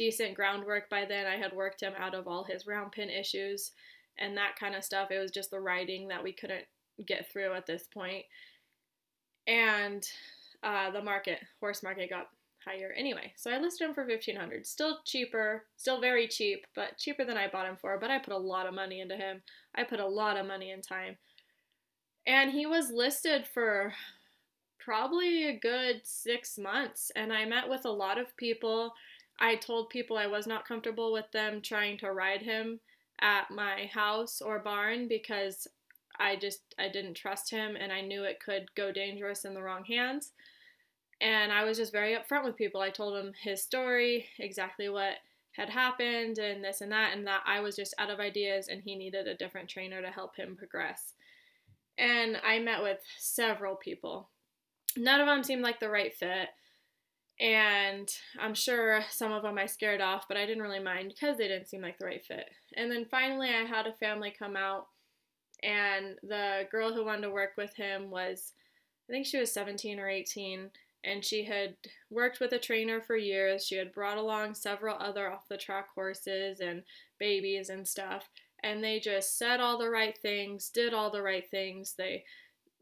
decent 0.00 0.34
groundwork 0.34 0.88
by 0.88 1.04
then. 1.04 1.26
I 1.26 1.36
had 1.36 1.52
worked 1.52 1.82
him 1.82 1.92
out 1.98 2.14
of 2.14 2.26
all 2.26 2.42
his 2.42 2.66
round 2.66 2.90
pin 2.90 3.10
issues 3.10 3.72
and 4.18 4.34
that 4.34 4.56
kind 4.58 4.74
of 4.74 4.82
stuff. 4.82 5.10
It 5.10 5.18
was 5.18 5.30
just 5.30 5.50
the 5.50 5.60
writing 5.60 6.08
that 6.08 6.22
we 6.24 6.32
couldn't 6.32 6.64
get 7.06 7.30
through 7.30 7.52
at 7.52 7.66
this 7.66 7.82
point. 7.92 8.24
And 9.46 10.02
uh, 10.62 10.90
the 10.90 11.02
market, 11.02 11.40
horse 11.60 11.82
market, 11.82 12.08
got 12.08 12.28
higher 12.64 12.94
anyway. 12.96 13.34
So 13.36 13.50
I 13.50 13.58
listed 13.58 13.88
him 13.88 13.94
for 13.94 14.06
1500 14.06 14.66
Still 14.66 15.00
cheaper, 15.04 15.64
still 15.76 16.00
very 16.00 16.26
cheap, 16.26 16.64
but 16.74 16.96
cheaper 16.96 17.26
than 17.26 17.36
I 17.36 17.48
bought 17.48 17.68
him 17.68 17.76
for. 17.78 17.98
But 18.00 18.10
I 18.10 18.20
put 18.20 18.32
a 18.32 18.38
lot 18.38 18.66
of 18.66 18.72
money 18.72 19.02
into 19.02 19.16
him. 19.16 19.42
I 19.74 19.84
put 19.84 20.00
a 20.00 20.06
lot 20.06 20.38
of 20.38 20.46
money 20.46 20.70
and 20.70 20.82
time. 20.82 21.18
And 22.26 22.52
he 22.52 22.64
was 22.64 22.90
listed 22.90 23.46
for 23.46 23.92
probably 24.78 25.46
a 25.46 25.58
good 25.58 26.00
six 26.04 26.56
months. 26.56 27.12
And 27.14 27.34
I 27.34 27.44
met 27.44 27.68
with 27.68 27.84
a 27.84 27.90
lot 27.90 28.16
of 28.16 28.34
people. 28.38 28.94
I 29.40 29.56
told 29.56 29.88
people 29.88 30.18
I 30.18 30.26
was 30.26 30.46
not 30.46 30.66
comfortable 30.68 31.12
with 31.12 31.30
them 31.32 31.62
trying 31.62 31.98
to 31.98 32.12
ride 32.12 32.42
him 32.42 32.80
at 33.20 33.50
my 33.50 33.90
house 33.92 34.40
or 34.40 34.58
barn 34.58 35.08
because 35.08 35.66
I 36.18 36.36
just 36.36 36.60
I 36.78 36.88
didn't 36.88 37.14
trust 37.14 37.50
him 37.50 37.76
and 37.76 37.92
I 37.92 38.02
knew 38.02 38.24
it 38.24 38.40
could 38.44 38.74
go 38.74 38.92
dangerous 38.92 39.44
in 39.44 39.54
the 39.54 39.62
wrong 39.62 39.84
hands. 39.84 40.32
And 41.20 41.52
I 41.52 41.64
was 41.64 41.78
just 41.78 41.92
very 41.92 42.14
upfront 42.14 42.44
with 42.44 42.56
people. 42.56 42.80
I 42.80 42.90
told 42.90 43.16
him 43.16 43.32
his 43.42 43.62
story, 43.62 44.26
exactly 44.38 44.88
what 44.88 45.16
had 45.52 45.68
happened 45.68 46.38
and 46.38 46.62
this 46.62 46.80
and 46.80 46.92
that 46.92 47.16
and 47.16 47.26
that 47.26 47.42
I 47.46 47.60
was 47.60 47.76
just 47.76 47.94
out 47.98 48.10
of 48.10 48.20
ideas 48.20 48.68
and 48.68 48.82
he 48.82 48.94
needed 48.94 49.26
a 49.26 49.34
different 49.34 49.68
trainer 49.68 50.00
to 50.00 50.10
help 50.10 50.36
him 50.36 50.56
progress. 50.56 51.14
And 51.98 52.38
I 52.46 52.58
met 52.58 52.82
with 52.82 52.98
several 53.18 53.76
people. 53.76 54.28
None 54.96 55.20
of 55.20 55.26
them 55.26 55.42
seemed 55.42 55.62
like 55.62 55.80
the 55.80 55.90
right 55.90 56.14
fit. 56.14 56.48
And 57.40 58.08
I'm 58.38 58.54
sure 58.54 59.00
some 59.10 59.32
of 59.32 59.42
them 59.42 59.56
I 59.56 59.66
scared 59.66 60.02
off, 60.02 60.26
but 60.28 60.36
I 60.36 60.44
didn't 60.44 60.62
really 60.62 60.82
mind 60.82 61.08
because 61.14 61.38
they 61.38 61.48
didn't 61.48 61.68
seem 61.68 61.80
like 61.80 61.98
the 61.98 62.04
right 62.04 62.24
fit. 62.24 62.50
And 62.76 62.92
then 62.92 63.06
finally, 63.10 63.48
I 63.48 63.64
had 63.64 63.86
a 63.86 63.94
family 63.94 64.34
come 64.36 64.56
out 64.56 64.88
and 65.62 66.16
the 66.22 66.66
girl 66.70 66.92
who 66.92 67.04
wanted 67.04 67.22
to 67.22 67.30
work 67.30 67.52
with 67.56 67.74
him 67.76 68.10
was 68.10 68.52
I 69.08 69.12
think 69.12 69.26
she 69.26 69.38
was 69.38 69.52
17 69.52 69.98
or 69.98 70.08
18 70.08 70.70
and 71.02 71.24
she 71.24 71.44
had 71.44 71.74
worked 72.10 72.40
with 72.40 72.52
a 72.52 72.58
trainer 72.58 73.00
for 73.00 73.16
years. 73.16 73.66
She 73.66 73.76
had 73.76 73.92
brought 73.92 74.18
along 74.18 74.54
several 74.54 74.96
other 74.98 75.30
off 75.30 75.48
the 75.48 75.56
track 75.56 75.88
horses 75.94 76.60
and 76.60 76.82
babies 77.18 77.70
and 77.70 77.86
stuff 77.86 78.28
and 78.62 78.82
they 78.82 79.00
just 79.00 79.38
said 79.38 79.60
all 79.60 79.78
the 79.78 79.88
right 79.88 80.16
things, 80.18 80.70
did 80.72 80.92
all 80.92 81.10
the 81.10 81.22
right 81.22 81.48
things. 81.50 81.94
They 81.96 82.24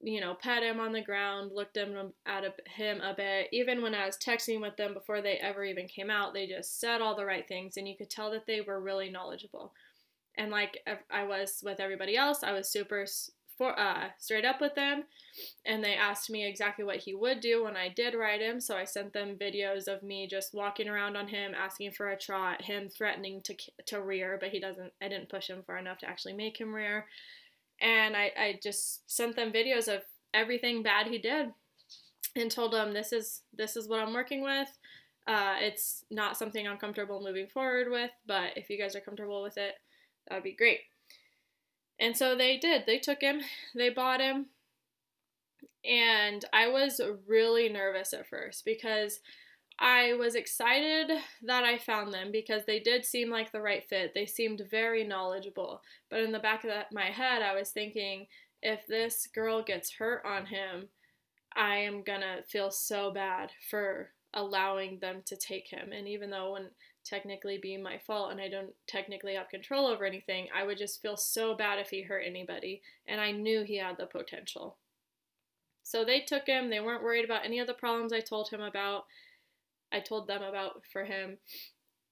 you 0.01 0.21
know, 0.21 0.35
pet 0.35 0.63
him 0.63 0.79
on 0.79 0.93
the 0.93 1.03
ground, 1.03 1.51
looked 1.53 1.77
him 1.77 2.13
at 2.25 2.45
him 2.67 3.01
a 3.01 3.15
bit. 3.15 3.49
Even 3.53 3.83
when 3.83 3.95
I 3.95 4.07
was 4.07 4.17
texting 4.17 4.61
with 4.61 4.77
them 4.77 4.95
before 4.95 5.21
they 5.21 5.39
ever 5.39 5.65
even 5.65 5.89
came 5.89 6.11
out, 6.11 6.35
they 6.35 6.47
just 6.47 6.81
said 6.81 7.01
all 7.01 7.17
the 7.17 7.27
right 7.27 7.47
things, 7.49 7.77
and 7.77 7.89
you 7.89 7.97
could 7.97 8.11
tell 8.11 8.31
that 8.31 8.47
they 8.47 8.61
were 8.61 8.81
really 8.81 9.11
knowledgeable. 9.11 9.73
And 10.37 10.53
like 10.53 10.79
I 11.11 11.25
was 11.25 11.61
with 11.65 11.81
everybody 11.81 12.17
else, 12.17 12.45
I 12.45 12.53
was 12.53 12.71
super 12.71 13.07
for, 13.59 13.79
uh, 13.79 14.11
straight 14.19 14.45
up 14.45 14.61
with 14.61 14.77
them. 14.77 15.03
And 15.67 15.83
they 15.83 15.95
asked 15.95 16.31
me 16.31 16.47
exactly 16.47 16.85
what 16.85 16.99
he 16.99 17.15
would 17.15 17.41
do 17.41 17.65
when 17.65 17.77
I 17.77 17.89
did 17.89 18.15
ride 18.15 18.41
him. 18.41 18.61
So 18.61 18.77
I 18.77 18.85
sent 18.85 19.13
them 19.13 19.37
videos 19.37 19.89
of 19.89 20.05
me 20.05 20.29
just 20.29 20.55
walking 20.55 20.89
around 20.89 21.17
on 21.17 21.27
him, 21.27 21.55
asking 21.55 21.91
for 21.91 22.09
a 22.09 22.17
trot, 22.17 22.63
him 22.63 22.89
threatening 22.89 23.43
to, 23.43 23.57
to 23.87 24.01
rear, 24.01 24.39
but 24.41 24.51
he 24.51 24.61
doesn't, 24.61 24.93
I 25.03 25.09
didn't 25.09 25.29
push 25.29 25.51
him 25.51 25.65
far 25.67 25.77
enough 25.77 25.99
to 25.99 26.09
actually 26.09 26.35
make 26.35 26.61
him 26.61 26.73
rear. 26.73 27.07
And 27.81 28.17
I, 28.17 28.33
I 28.37 28.59
just 28.63 29.11
sent 29.11 29.37
them 29.37 29.53
videos 29.53 29.93
of 29.93 30.03
everything 30.35 30.83
bad 30.83 31.07
he 31.07 31.19
did 31.19 31.53
and 32.37 32.51
told 32.51 32.73
them 32.73 32.93
this 32.93 33.13
is 33.13 33.43
this 33.57 33.77
is 33.77 33.89
what 33.89 34.01
I'm 34.01 34.15
working 34.15 34.43
with. 34.43 34.69
Uh, 35.27 35.57
it's 35.61 36.05
not 36.11 36.39
something 36.39 36.67
I'm 36.67 36.79
comfortable 36.79 37.23
moving 37.23 37.47
forward 37.47 37.91
with, 37.91 38.11
but 38.27 38.57
if 38.57 38.71
you 38.71 38.79
guys 38.79 38.97
are 38.97 39.01
comfortable 39.01 39.43
with 39.43 39.59
it, 39.59 39.75
that 40.27 40.37
would 40.37 40.45
be 40.45 40.55
great. 40.55 40.81
And 42.01 42.17
so 42.17 42.35
they 42.35 42.57
did. 42.57 42.85
They 42.87 42.99
took 42.99 43.21
him, 43.21 43.41
they 43.75 43.91
bought 43.91 44.21
him. 44.21 44.47
And 45.85 46.45
I 46.53 46.69
was 46.69 47.01
really 47.27 47.69
nervous 47.69 48.13
at 48.13 48.29
first 48.29 48.65
because 48.65 49.21
I 49.81 50.15
was 50.15 50.35
excited 50.35 51.13
that 51.43 51.65
I 51.65 51.79
found 51.79 52.13
them 52.13 52.33
because 52.33 52.63
they 52.67 52.81
did 52.81 53.05
seem 53.05 53.31
like 53.31 53.53
the 53.53 53.61
right 53.61 53.85
fit. 53.89 54.13
They 54.13 54.27
seemed 54.27 54.67
very 54.69 55.05
knowledgeable. 55.05 55.83
But 56.11 56.21
in 56.21 56.33
the 56.33 56.41
back 56.41 56.65
of 56.65 56.71
my 56.93 57.07
head, 57.07 57.43
I 57.43 57.55
was 57.55 57.71
thinking 57.71 58.27
if 58.61 58.87
this 58.89 59.29
girl 59.33 59.63
gets 59.63 59.93
hurt 59.93 60.25
on 60.25 60.47
him, 60.47 60.89
I 61.55 61.77
am 61.77 62.03
gonna 62.03 62.39
feel 62.49 62.73
so 62.73 63.13
bad 63.13 63.51
for 63.71 64.11
allowing 64.35 64.99
them 64.99 65.23
to 65.27 65.37
take 65.37 65.69
him. 65.69 65.93
And 65.93 66.09
even 66.09 66.31
though 66.31 66.49
it 66.49 66.53
wouldn't 66.53 66.73
technically 67.05 67.59
be 67.59 67.77
my 67.77 67.99
fault 67.99 68.33
and 68.33 68.41
I 68.41 68.49
don't 68.49 68.75
technically 68.89 69.35
have 69.35 69.49
control 69.49 69.87
over 69.87 70.05
anything, 70.05 70.49
I 70.55 70.65
would 70.65 70.79
just 70.79 71.01
feel 71.01 71.17
so 71.17 71.55
bad 71.55 71.79
if 71.79 71.91
he 71.91 72.03
hurt 72.03 72.25
anybody. 72.27 72.83
And 73.07 73.21
I 73.21 73.31
knew 73.31 73.63
he 73.63 73.77
had 73.77 73.97
the 73.97 74.07
potential. 74.07 74.77
So 75.85 76.05
they 76.05 76.21
took 76.21 76.47
him. 76.47 76.69
They 76.69 76.81
weren't 76.81 77.03
worried 77.03 77.25
about 77.25 77.47
any 77.47 77.61
of 77.61 77.67
the 77.67 77.75
problems 77.75 78.13
I 78.13 78.21
told 78.21 78.51
him 78.51 78.61
about. 78.61 79.05
I 79.93 80.01
told 80.01 80.27
them 80.27 80.43
about 80.43 80.83
for 80.93 81.05
him. 81.05 81.39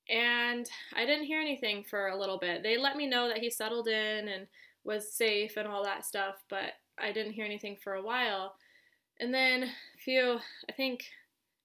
And 0.09 0.67
I 0.95 1.05
didn't 1.05 1.27
hear 1.27 1.41
anything 1.41 1.85
for 1.85 2.09
a 2.09 2.19
little 2.19 2.39
bit. 2.39 2.63
They 2.63 2.77
let 2.77 2.97
me 2.97 3.07
know 3.07 3.29
that 3.29 3.39
he 3.39 3.51
settled 3.51 3.89
in 3.89 4.29
and 4.29 4.47
was 4.85 5.13
safe 5.13 5.57
and 5.57 5.67
all 5.67 5.85
that 5.85 6.05
stuff, 6.05 6.37
but 6.49 6.75
I 6.99 7.13
didn't 7.13 7.33
hear 7.33 7.45
anything 7.45 7.77
for 7.83 7.95
a 7.95 8.03
while. 8.03 8.55
And 9.19 9.35
then 9.35 9.65
a 9.65 9.99
few, 9.99 10.39
I 10.69 10.73
think 10.73 11.05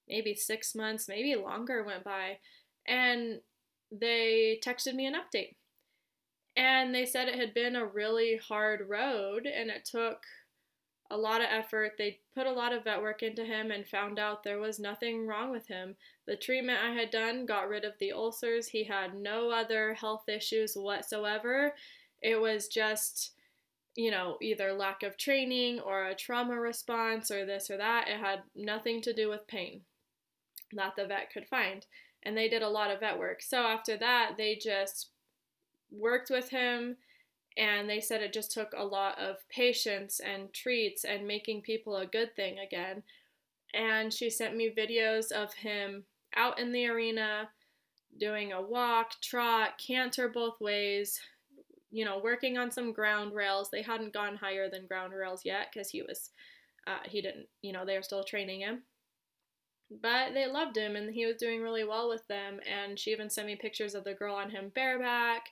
maybe 0.08 0.34
six 0.34 0.74
months, 0.74 1.08
maybe 1.08 1.36
longer 1.36 1.84
went 1.84 2.04
by, 2.04 2.38
and 2.86 3.40
they 3.90 4.58
texted 4.64 4.94
me 4.94 5.06
an 5.06 5.14
update. 5.14 5.54
And 6.56 6.94
they 6.94 7.06
said 7.06 7.28
it 7.28 7.38
had 7.38 7.54
been 7.54 7.76
a 7.76 7.86
really 7.86 8.36
hard 8.36 8.88
road 8.88 9.46
and 9.46 9.70
it 9.70 9.86
took 9.86 10.22
a 11.12 11.16
lot 11.16 11.42
of 11.42 11.48
effort. 11.50 11.92
They 11.98 12.18
put 12.34 12.46
a 12.46 12.52
lot 12.52 12.72
of 12.72 12.84
vet 12.84 13.00
work 13.00 13.22
into 13.22 13.44
him 13.44 13.70
and 13.70 13.86
found 13.86 14.18
out 14.18 14.42
there 14.42 14.58
was 14.58 14.80
nothing 14.80 15.26
wrong 15.26 15.50
with 15.50 15.68
him. 15.68 15.94
The 16.26 16.36
treatment 16.36 16.78
I 16.82 16.92
had 16.92 17.10
done 17.10 17.44
got 17.44 17.68
rid 17.68 17.84
of 17.84 17.92
the 18.00 18.12
ulcers. 18.12 18.68
He 18.68 18.84
had 18.84 19.14
no 19.14 19.50
other 19.50 19.94
health 19.94 20.28
issues 20.28 20.74
whatsoever. 20.74 21.74
It 22.22 22.40
was 22.40 22.66
just 22.66 23.32
you 23.94 24.10
know, 24.10 24.38
either 24.40 24.72
lack 24.72 25.02
of 25.02 25.18
training 25.18 25.78
or 25.80 26.06
a 26.06 26.14
trauma 26.14 26.58
response 26.58 27.30
or 27.30 27.44
this 27.44 27.70
or 27.70 27.76
that. 27.76 28.08
It 28.08 28.18
had 28.18 28.40
nothing 28.56 29.02
to 29.02 29.12
do 29.12 29.28
with 29.28 29.46
pain 29.46 29.82
that 30.72 30.94
the 30.96 31.06
vet 31.06 31.30
could 31.30 31.46
find. 31.46 31.84
And 32.22 32.34
they 32.34 32.48
did 32.48 32.62
a 32.62 32.68
lot 32.68 32.90
of 32.90 33.00
vet 33.00 33.18
work. 33.18 33.42
So 33.42 33.58
after 33.58 33.98
that, 33.98 34.36
they 34.38 34.56
just 34.56 35.10
worked 35.90 36.30
with 36.30 36.48
him 36.48 36.96
and 37.56 37.88
they 37.88 38.00
said 38.00 38.22
it 38.22 38.32
just 38.32 38.52
took 38.52 38.72
a 38.76 38.84
lot 38.84 39.18
of 39.18 39.36
patience 39.48 40.20
and 40.20 40.52
treats 40.52 41.04
and 41.04 41.26
making 41.26 41.62
people 41.62 41.96
a 41.96 42.06
good 42.06 42.34
thing 42.34 42.58
again. 42.58 43.02
And 43.74 44.12
she 44.12 44.30
sent 44.30 44.56
me 44.56 44.74
videos 44.76 45.32
of 45.32 45.52
him 45.54 46.04
out 46.34 46.58
in 46.58 46.72
the 46.72 46.86
arena 46.86 47.50
doing 48.18 48.52
a 48.52 48.60
walk, 48.60 49.20
trot, 49.22 49.80
canter 49.84 50.28
both 50.28 50.60
ways, 50.60 51.20
you 51.90 52.04
know, 52.04 52.20
working 52.22 52.58
on 52.58 52.70
some 52.70 52.92
ground 52.92 53.34
rails. 53.34 53.70
They 53.70 53.82
hadn't 53.82 54.14
gone 54.14 54.36
higher 54.36 54.68
than 54.70 54.86
ground 54.86 55.12
rails 55.12 55.42
yet 55.44 55.68
because 55.72 55.90
he 55.90 56.02
was, 56.02 56.30
uh, 56.86 57.00
he 57.04 57.20
didn't, 57.20 57.46
you 57.60 57.72
know, 57.72 57.84
they 57.84 57.96
were 57.96 58.02
still 58.02 58.24
training 58.24 58.60
him. 58.60 58.82
But 60.00 60.32
they 60.32 60.46
loved 60.46 60.76
him 60.76 60.96
and 60.96 61.12
he 61.14 61.26
was 61.26 61.36
doing 61.36 61.60
really 61.60 61.84
well 61.84 62.08
with 62.08 62.26
them. 62.28 62.60
And 62.70 62.98
she 62.98 63.12
even 63.12 63.28
sent 63.28 63.46
me 63.46 63.56
pictures 63.56 63.94
of 63.94 64.04
the 64.04 64.14
girl 64.14 64.34
on 64.34 64.50
him 64.50 64.72
bareback 64.74 65.48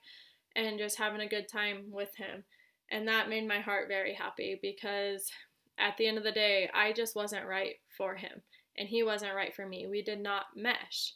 and 0.56 0.78
just 0.78 0.98
having 0.98 1.20
a 1.20 1.28
good 1.28 1.48
time 1.48 1.84
with 1.90 2.14
him. 2.16 2.44
And 2.90 3.06
that 3.08 3.28
made 3.28 3.46
my 3.46 3.60
heart 3.60 3.88
very 3.88 4.14
happy 4.14 4.58
because 4.60 5.30
at 5.78 5.96
the 5.96 6.06
end 6.06 6.18
of 6.18 6.24
the 6.24 6.32
day, 6.32 6.68
I 6.74 6.92
just 6.92 7.14
wasn't 7.14 7.46
right 7.46 7.76
for 7.96 8.16
him 8.16 8.42
and 8.76 8.88
he 8.88 9.02
wasn't 9.02 9.34
right 9.34 9.54
for 9.54 9.66
me. 9.66 9.86
We 9.86 10.02
did 10.02 10.20
not 10.20 10.46
mesh. 10.56 11.14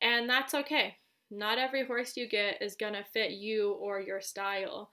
And 0.00 0.28
that's 0.28 0.54
okay 0.54 0.96
not 1.30 1.58
every 1.58 1.84
horse 1.84 2.16
you 2.16 2.28
get 2.28 2.62
is 2.62 2.74
going 2.74 2.94
to 2.94 3.04
fit 3.12 3.32
you 3.32 3.72
or 3.72 4.00
your 4.00 4.20
style. 4.20 4.90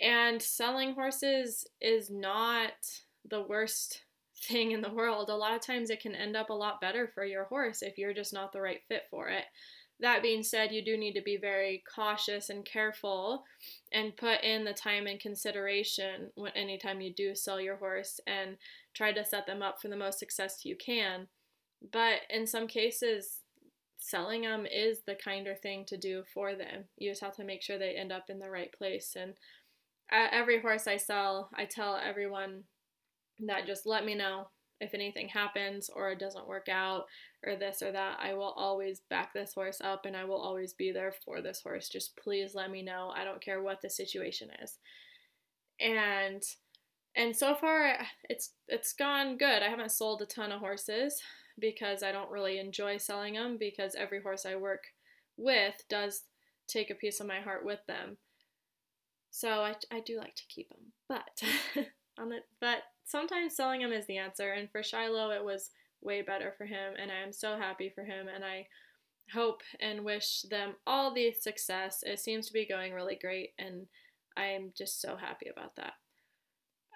And 0.00 0.40
selling 0.40 0.94
horses 0.94 1.66
is 1.80 2.10
not 2.10 2.72
the 3.28 3.42
worst 3.42 4.02
thing 4.44 4.72
in 4.72 4.80
the 4.80 4.92
world. 4.92 5.28
A 5.28 5.36
lot 5.36 5.54
of 5.54 5.60
times 5.60 5.90
it 5.90 6.00
can 6.00 6.14
end 6.14 6.36
up 6.36 6.50
a 6.50 6.54
lot 6.54 6.80
better 6.80 7.10
for 7.14 7.24
your 7.24 7.44
horse 7.44 7.82
if 7.82 7.98
you're 7.98 8.14
just 8.14 8.32
not 8.32 8.52
the 8.52 8.60
right 8.60 8.80
fit 8.88 9.02
for 9.10 9.28
it. 9.28 9.44
That 10.02 10.20
being 10.20 10.42
said, 10.42 10.72
you 10.72 10.84
do 10.84 10.96
need 10.96 11.14
to 11.14 11.22
be 11.22 11.36
very 11.36 11.84
cautious 11.94 12.50
and 12.50 12.64
careful 12.64 13.44
and 13.92 14.16
put 14.16 14.42
in 14.42 14.64
the 14.64 14.72
time 14.72 15.06
and 15.06 15.20
consideration 15.20 16.30
when 16.34 16.50
anytime 16.56 17.00
you 17.00 17.14
do 17.14 17.36
sell 17.36 17.60
your 17.60 17.76
horse 17.76 18.18
and 18.26 18.56
try 18.94 19.12
to 19.12 19.24
set 19.24 19.46
them 19.46 19.62
up 19.62 19.80
for 19.80 19.86
the 19.86 19.96
most 19.96 20.18
success 20.18 20.64
you 20.64 20.74
can. 20.76 21.28
But 21.92 22.22
in 22.28 22.48
some 22.48 22.66
cases, 22.66 23.42
selling 23.96 24.42
them 24.42 24.66
is 24.66 25.02
the 25.06 25.14
kinder 25.14 25.54
thing 25.54 25.84
to 25.86 25.96
do 25.96 26.24
for 26.34 26.56
them. 26.56 26.86
You 26.98 27.12
just 27.12 27.22
have 27.22 27.36
to 27.36 27.44
make 27.44 27.62
sure 27.62 27.78
they 27.78 27.94
end 27.94 28.10
up 28.10 28.24
in 28.28 28.40
the 28.40 28.50
right 28.50 28.72
place. 28.76 29.14
And 29.16 29.34
uh, 30.12 30.26
every 30.32 30.60
horse 30.60 30.88
I 30.88 30.96
sell, 30.96 31.48
I 31.54 31.64
tell 31.64 31.96
everyone 31.96 32.64
that 33.46 33.68
just 33.68 33.86
let 33.86 34.04
me 34.04 34.16
know 34.16 34.48
if 34.82 34.94
anything 34.94 35.28
happens 35.28 35.88
or 35.88 36.10
it 36.10 36.18
doesn't 36.18 36.48
work 36.48 36.68
out 36.68 37.04
or 37.46 37.56
this 37.56 37.82
or 37.82 37.92
that. 37.92 38.18
I 38.20 38.34
will 38.34 38.52
always 38.56 39.00
back 39.08 39.32
this 39.32 39.54
horse 39.54 39.80
up 39.80 40.04
and 40.04 40.16
I 40.16 40.24
will 40.24 40.40
always 40.40 40.72
be 40.72 40.90
there 40.90 41.14
for 41.24 41.40
this 41.40 41.60
horse. 41.62 41.88
Just 41.88 42.16
please 42.16 42.54
let 42.54 42.70
me 42.70 42.82
know. 42.82 43.12
I 43.14 43.24
don't 43.24 43.42
care 43.42 43.62
what 43.62 43.80
the 43.80 43.90
situation 43.90 44.48
is. 44.62 44.78
And 45.80 46.42
and 47.14 47.36
so 47.36 47.54
far 47.54 47.96
it's 48.28 48.50
it's 48.68 48.92
gone 48.92 49.36
good. 49.36 49.62
I 49.62 49.68
haven't 49.68 49.92
sold 49.92 50.20
a 50.20 50.26
ton 50.26 50.52
of 50.52 50.60
horses 50.60 51.20
because 51.58 52.02
I 52.02 52.12
don't 52.12 52.30
really 52.30 52.58
enjoy 52.58 52.96
selling 52.96 53.34
them 53.34 53.56
because 53.58 53.94
every 53.94 54.20
horse 54.20 54.44
I 54.44 54.56
work 54.56 54.82
with 55.36 55.84
does 55.88 56.22
take 56.66 56.90
a 56.90 56.94
piece 56.94 57.20
of 57.20 57.26
my 57.26 57.40
heart 57.40 57.64
with 57.64 57.80
them. 57.86 58.16
So 59.30 59.48
I, 59.48 59.74
I 59.90 60.00
do 60.00 60.18
like 60.18 60.34
to 60.34 60.42
keep 60.48 60.68
them, 60.68 60.92
but 61.08 61.42
on 62.22 62.28
the 62.30 62.38
but 62.60 62.84
sometimes 63.04 63.56
selling 63.56 63.80
him 63.80 63.92
is 63.92 64.06
the 64.06 64.18
answer. 64.18 64.52
And 64.52 64.70
for 64.70 64.80
Shilo, 64.80 65.34
it 65.34 65.44
was 65.44 65.70
way 66.00 66.22
better 66.22 66.54
for 66.56 66.64
him, 66.64 66.94
and 67.00 67.10
I 67.10 67.16
am 67.16 67.32
so 67.32 67.56
happy 67.58 67.90
for 67.94 68.04
him, 68.04 68.28
and 68.34 68.44
I 68.44 68.66
hope 69.32 69.62
and 69.80 70.04
wish 70.04 70.42
them 70.42 70.74
all 70.86 71.12
the 71.12 71.32
success. 71.32 72.02
It 72.04 72.20
seems 72.20 72.46
to 72.46 72.52
be 72.52 72.66
going 72.66 72.92
really 72.92 73.18
great, 73.20 73.50
and 73.58 73.86
I 74.36 74.46
am 74.46 74.72
just 74.76 75.00
so 75.00 75.16
happy 75.16 75.48
about 75.48 75.76
that 75.76 75.94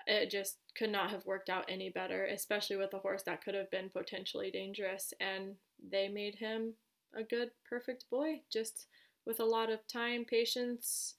it 0.07 0.31
just 0.31 0.59
could 0.77 0.91
not 0.91 1.11
have 1.11 1.27
worked 1.27 1.51
out 1.51 1.65
any 1.69 1.91
better, 1.91 2.25
especially 2.27 2.77
with 2.77 2.95
a 2.95 2.99
horse 2.99 3.25
that 3.25 3.43
could 3.43 3.55
have 3.55 3.71
been 3.71 3.91
potentially 3.91 4.51
dangerous. 4.51 5.13
And 5.21 5.57
they 5.91 6.09
made 6.09 6.37
him 6.37 6.75
a 7.15 7.25
good, 7.25 7.51
perfect 7.69 8.05
boy, 8.11 8.43
just 8.53 8.87
with 9.27 9.41
a 9.41 9.45
lot 9.45 9.71
of 9.71 9.87
time, 9.89 10.25
patience, 10.25 11.15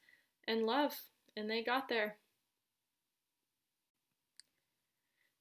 and 0.48 0.66
love. 0.66 0.96
And 1.36 1.50
they 1.50 1.64
got 1.64 1.90
there. 1.90 2.16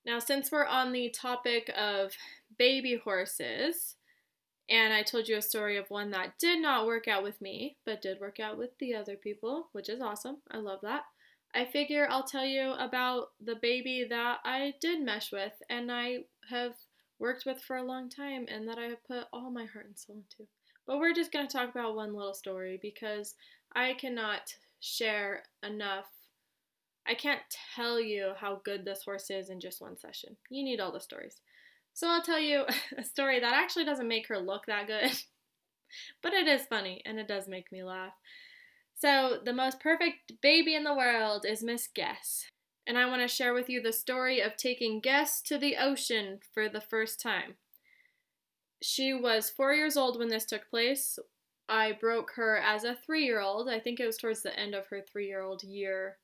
Now, 0.06 0.20
since 0.20 0.52
we're 0.52 0.64
on 0.64 0.92
the 0.92 1.10
topic 1.10 1.68
of 1.76 2.12
baby 2.56 2.94
horses, 3.02 3.96
and 4.70 4.94
I 4.94 5.02
told 5.02 5.28
you 5.28 5.36
a 5.36 5.42
story 5.42 5.76
of 5.76 5.90
one 5.90 6.12
that 6.12 6.38
did 6.38 6.62
not 6.62 6.86
work 6.86 7.08
out 7.08 7.24
with 7.24 7.40
me, 7.40 7.76
but 7.84 8.02
did 8.02 8.20
work 8.20 8.38
out 8.38 8.56
with 8.56 8.70
the 8.78 8.94
other 8.94 9.16
people, 9.16 9.68
which 9.72 9.88
is 9.88 10.00
awesome. 10.00 10.36
I 10.48 10.58
love 10.58 10.78
that. 10.82 11.02
I 11.54 11.64
figure 11.64 12.06
I'll 12.08 12.22
tell 12.22 12.44
you 12.44 12.72
about 12.72 13.30
the 13.44 13.56
baby 13.56 14.06
that 14.08 14.38
I 14.44 14.74
did 14.80 15.02
mesh 15.02 15.32
with 15.32 15.52
and 15.70 15.90
I 15.90 16.18
have 16.50 16.74
worked 17.18 17.44
with 17.46 17.60
for 17.62 17.76
a 17.76 17.82
long 17.82 18.08
time 18.08 18.46
and 18.48 18.68
that 18.68 18.78
I 18.78 18.84
have 18.84 19.04
put 19.06 19.24
all 19.32 19.50
my 19.50 19.64
heart 19.64 19.86
and 19.86 19.98
soul 19.98 20.16
into. 20.16 20.48
But 20.86 20.98
we're 20.98 21.14
just 21.14 21.32
going 21.32 21.48
to 21.48 21.52
talk 21.52 21.70
about 21.70 21.96
one 21.96 22.14
little 22.14 22.34
story 22.34 22.78
because 22.80 23.34
I 23.74 23.94
cannot 23.94 24.54
share 24.80 25.44
enough. 25.64 26.06
I 27.08 27.14
can't 27.14 27.40
tell 27.74 28.00
you 28.00 28.32
how 28.38 28.60
good 28.64 28.84
this 28.84 29.02
horse 29.04 29.30
is 29.30 29.50
in 29.50 29.60
just 29.60 29.80
one 29.80 29.96
session. 29.96 30.36
You 30.50 30.64
need 30.64 30.80
all 30.80 30.92
the 30.92 31.00
stories. 31.00 31.40
So 31.92 32.08
I'll 32.08 32.22
tell 32.22 32.40
you 32.40 32.64
a 32.98 33.04
story 33.04 33.40
that 33.40 33.54
actually 33.54 33.84
doesn't 33.84 34.08
make 34.08 34.28
her 34.28 34.38
look 34.38 34.66
that 34.66 34.86
good, 34.86 35.10
but 36.22 36.32
it 36.32 36.46
is 36.46 36.66
funny 36.66 37.02
and 37.06 37.18
it 37.18 37.28
does 37.28 37.48
make 37.48 37.70
me 37.72 37.82
laugh. 37.82 38.12
So, 38.98 39.40
the 39.44 39.52
most 39.52 39.78
perfect 39.78 40.32
baby 40.40 40.74
in 40.74 40.82
the 40.82 40.94
world 40.94 41.44
is 41.46 41.62
Miss 41.62 41.86
Guess. 41.86 42.46
And 42.86 42.96
I 42.96 43.04
want 43.06 43.20
to 43.20 43.28
share 43.28 43.52
with 43.52 43.68
you 43.68 43.82
the 43.82 43.92
story 43.92 44.40
of 44.40 44.56
taking 44.56 45.00
Guess 45.00 45.42
to 45.42 45.58
the 45.58 45.76
ocean 45.76 46.38
for 46.54 46.68
the 46.68 46.80
first 46.80 47.20
time. 47.20 47.56
She 48.82 49.12
was 49.12 49.50
four 49.50 49.74
years 49.74 49.98
old 49.98 50.18
when 50.18 50.28
this 50.28 50.46
took 50.46 50.70
place. 50.70 51.18
I 51.68 51.92
broke 51.92 52.32
her 52.36 52.56
as 52.56 52.84
a 52.84 52.94
three 52.94 53.24
year 53.24 53.40
old. 53.40 53.68
I 53.68 53.80
think 53.80 54.00
it 54.00 54.06
was 54.06 54.16
towards 54.16 54.42
the 54.42 54.58
end 54.58 54.74
of 54.74 54.86
her 54.86 55.02
three 55.02 55.26
year 55.26 55.42
old 55.42 55.62
year. 55.62 56.16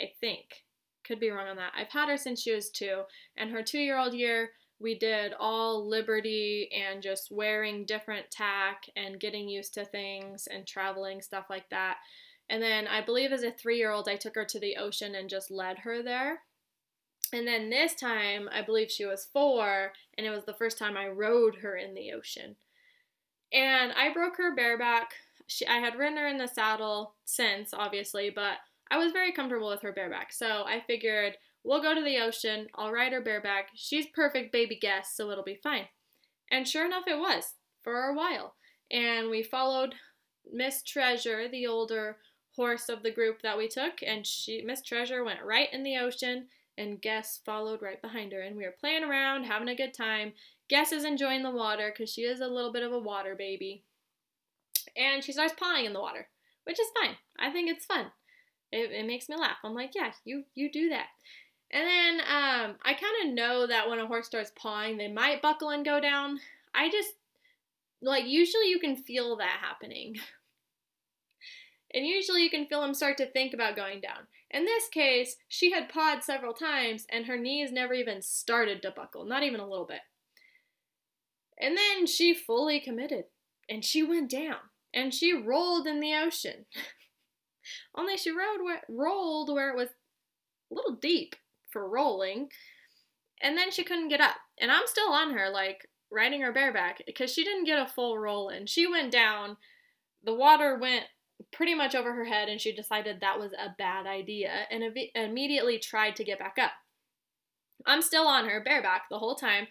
I 0.00 0.12
think. 0.20 0.64
Could 1.04 1.20
be 1.20 1.30
wrong 1.30 1.48
on 1.48 1.56
that. 1.56 1.72
I've 1.76 1.90
had 1.90 2.08
her 2.08 2.16
since 2.16 2.42
she 2.42 2.54
was 2.54 2.70
two. 2.70 3.02
And 3.36 3.50
her 3.50 3.62
two 3.62 3.78
year 3.78 3.98
old 3.98 4.14
year, 4.14 4.50
we 4.80 4.96
did 4.96 5.32
all 5.38 5.88
liberty 5.88 6.70
and 6.72 7.02
just 7.02 7.32
wearing 7.32 7.86
different 7.86 8.30
tack 8.30 8.82
and 8.94 9.18
getting 9.18 9.48
used 9.48 9.74
to 9.74 9.84
things 9.84 10.46
and 10.52 10.66
traveling, 10.66 11.20
stuff 11.20 11.46
like 11.50 11.68
that. 11.70 11.96
And 12.50 12.62
then 12.62 12.86
I 12.86 13.02
believe 13.04 13.32
as 13.32 13.42
a 13.42 13.50
three 13.50 13.78
year 13.78 13.90
old, 13.90 14.08
I 14.08 14.16
took 14.16 14.34
her 14.36 14.44
to 14.44 14.60
the 14.60 14.76
ocean 14.76 15.14
and 15.14 15.28
just 15.28 15.50
led 15.50 15.78
her 15.78 16.02
there. 16.02 16.40
And 17.32 17.46
then 17.46 17.68
this 17.68 17.94
time, 17.94 18.48
I 18.52 18.62
believe 18.62 18.90
she 18.90 19.04
was 19.04 19.28
four, 19.30 19.92
and 20.16 20.26
it 20.26 20.30
was 20.30 20.44
the 20.44 20.54
first 20.54 20.78
time 20.78 20.96
I 20.96 21.08
rode 21.08 21.56
her 21.56 21.76
in 21.76 21.94
the 21.94 22.12
ocean. 22.12 22.56
And 23.52 23.92
I 23.92 24.12
broke 24.12 24.38
her 24.38 24.54
bareback. 24.54 25.10
She, 25.46 25.66
I 25.66 25.76
had 25.76 25.98
ridden 25.98 26.16
her 26.16 26.26
in 26.26 26.38
the 26.38 26.46
saddle 26.46 27.14
since, 27.24 27.74
obviously, 27.74 28.30
but 28.30 28.58
I 28.90 28.98
was 28.98 29.12
very 29.12 29.32
comfortable 29.32 29.68
with 29.68 29.82
her 29.82 29.92
bareback. 29.92 30.32
So 30.32 30.64
I 30.66 30.82
figured 30.86 31.36
we'll 31.64 31.82
go 31.82 31.94
to 31.94 32.02
the 32.02 32.18
ocean. 32.18 32.68
I'll 32.74 32.92
ride 32.92 33.12
her 33.12 33.20
bareback. 33.20 33.68
She's 33.74 34.06
perfect 34.06 34.52
baby 34.52 34.78
Guess, 34.80 35.12
so 35.14 35.30
it'll 35.30 35.44
be 35.44 35.60
fine. 35.62 35.86
And 36.50 36.66
sure 36.66 36.86
enough, 36.86 37.04
it 37.06 37.18
was 37.18 37.54
for 37.82 38.04
a 38.04 38.14
while. 38.14 38.54
And 38.90 39.28
we 39.28 39.42
followed 39.42 39.94
Miss 40.50 40.82
Treasure, 40.82 41.48
the 41.48 41.66
older 41.66 42.16
horse 42.56 42.88
of 42.88 43.02
the 43.02 43.10
group 43.10 43.42
that 43.42 43.58
we 43.58 43.68
took, 43.68 44.02
and 44.04 44.26
she 44.26 44.62
Miss 44.62 44.82
Treasure 44.82 45.22
went 45.22 45.44
right 45.44 45.72
in 45.72 45.82
the 45.82 45.96
ocean 45.96 46.48
and 46.76 47.00
Guess 47.00 47.40
followed 47.44 47.82
right 47.82 48.00
behind 48.00 48.32
her 48.32 48.40
and 48.40 48.56
we 48.56 48.64
were 48.64 48.74
playing 48.78 49.04
around, 49.04 49.44
having 49.44 49.68
a 49.68 49.76
good 49.76 49.94
time. 49.94 50.32
Guess 50.68 50.92
is 50.92 51.04
enjoying 51.04 51.42
the 51.42 51.50
water 51.50 51.92
cuz 51.96 52.12
she 52.12 52.22
is 52.22 52.40
a 52.40 52.48
little 52.48 52.72
bit 52.72 52.82
of 52.82 52.92
a 52.92 52.98
water 52.98 53.34
baby. 53.34 53.84
And 54.96 55.22
she 55.22 55.32
starts 55.32 55.54
pawing 55.54 55.84
in 55.84 55.92
the 55.92 56.00
water, 56.00 56.28
which 56.64 56.80
is 56.80 56.88
fine. 57.00 57.16
I 57.38 57.50
think 57.50 57.70
it's 57.70 57.84
fun. 57.84 58.12
It, 58.70 58.90
it 58.92 59.06
makes 59.06 59.28
me 59.28 59.36
laugh. 59.36 59.58
I'm 59.64 59.74
like, 59.74 59.92
yeah, 59.94 60.12
you 60.24 60.44
you 60.54 60.70
do 60.70 60.90
that. 60.90 61.06
And 61.70 61.86
then 61.86 62.20
um, 62.20 62.76
I 62.82 62.94
kind 62.94 63.28
of 63.28 63.34
know 63.34 63.66
that 63.66 63.88
when 63.88 63.98
a 63.98 64.06
horse 64.06 64.26
starts 64.26 64.52
pawing, 64.56 64.96
they 64.96 65.08
might 65.08 65.42
buckle 65.42 65.70
and 65.70 65.84
go 65.84 66.00
down. 66.00 66.38
I 66.74 66.90
just 66.90 67.14
like 68.00 68.26
usually 68.26 68.68
you 68.68 68.78
can 68.78 68.96
feel 68.96 69.36
that 69.36 69.58
happening. 69.60 70.16
and 71.94 72.06
usually 72.06 72.42
you 72.42 72.50
can 72.50 72.66
feel 72.66 72.80
them 72.80 72.94
start 72.94 73.16
to 73.18 73.26
think 73.26 73.52
about 73.52 73.76
going 73.76 74.00
down. 74.00 74.26
In 74.50 74.64
this 74.64 74.88
case, 74.88 75.36
she 75.48 75.72
had 75.72 75.90
pawed 75.90 76.22
several 76.22 76.54
times 76.54 77.06
and 77.10 77.26
her 77.26 77.38
knees 77.38 77.70
never 77.70 77.92
even 77.92 78.22
started 78.22 78.80
to 78.82 78.90
buckle, 78.90 79.26
not 79.26 79.42
even 79.42 79.60
a 79.60 79.68
little 79.68 79.84
bit. 79.86 80.00
And 81.60 81.76
then 81.76 82.06
she 82.06 82.32
fully 82.32 82.80
committed 82.80 83.24
and 83.68 83.84
she 83.84 84.02
went 84.02 84.30
down 84.30 84.56
and 84.94 85.12
she 85.12 85.34
rolled 85.34 85.86
in 85.86 86.00
the 86.00 86.14
ocean. 86.14 86.64
Only 87.94 88.16
she 88.16 88.30
rode 88.30 88.62
where, 88.62 88.82
rolled 88.88 89.52
where 89.52 89.70
it 89.70 89.76
was 89.76 89.88
a 89.88 90.74
little 90.74 90.96
deep 90.96 91.36
for 91.70 91.88
rolling. 91.88 92.48
And 93.42 93.56
then 93.56 93.70
she 93.70 93.84
couldn't 93.84 94.08
get 94.08 94.20
up. 94.20 94.36
And 94.60 94.70
I'm 94.70 94.86
still 94.86 95.12
on 95.12 95.32
her, 95.32 95.48
like 95.50 95.88
riding 96.10 96.42
her 96.42 96.52
bareback, 96.52 97.02
because 97.06 97.32
she 97.32 97.44
didn't 97.44 97.64
get 97.64 97.78
a 97.78 97.90
full 97.90 98.18
roll 98.18 98.48
in. 98.48 98.66
She 98.66 98.86
went 98.86 99.12
down. 99.12 99.56
The 100.24 100.34
water 100.34 100.76
went 100.76 101.04
pretty 101.52 101.74
much 101.74 101.94
over 101.94 102.12
her 102.14 102.24
head, 102.24 102.48
and 102.48 102.60
she 102.60 102.74
decided 102.74 103.20
that 103.20 103.38
was 103.38 103.52
a 103.52 103.74
bad 103.78 104.06
idea 104.06 104.50
and 104.70 104.82
ev- 104.82 105.10
immediately 105.14 105.78
tried 105.78 106.16
to 106.16 106.24
get 106.24 106.38
back 106.38 106.56
up. 106.60 106.72
I'm 107.86 108.02
still 108.02 108.26
on 108.26 108.48
her 108.48 108.60
bareback 108.62 109.02
the 109.08 109.20
whole 109.20 109.36
time, 109.36 109.68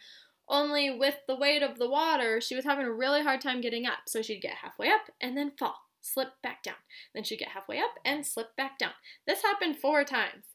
only 0.49 0.89
with 0.89 1.15
the 1.27 1.35
weight 1.35 1.61
of 1.61 1.77
the 1.77 1.89
water, 1.89 2.39
she 2.39 2.55
was 2.55 2.63
having 2.63 2.85
a 2.85 2.91
really 2.91 3.21
hard 3.21 3.41
time 3.41 3.61
getting 3.61 3.85
up. 3.85 3.99
So 4.07 4.21
she'd 4.21 4.41
get 4.41 4.55
halfway 4.55 4.89
up 4.89 5.01
and 5.19 5.35
then 5.35 5.51
fall, 5.57 5.75
slip 6.01 6.29
back 6.41 6.63
down. 6.63 6.75
Then 7.13 7.23
she'd 7.23 7.39
get 7.39 7.49
halfway 7.49 7.79
up 7.79 7.95
and 8.05 8.25
slip 8.25 8.55
back 8.55 8.77
down. 8.77 8.91
This 9.25 9.41
happened 9.41 9.77
four 9.77 10.03
times. 10.03 10.45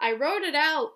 I 0.00 0.12
wrote 0.12 0.42
it 0.42 0.54
out 0.54 0.92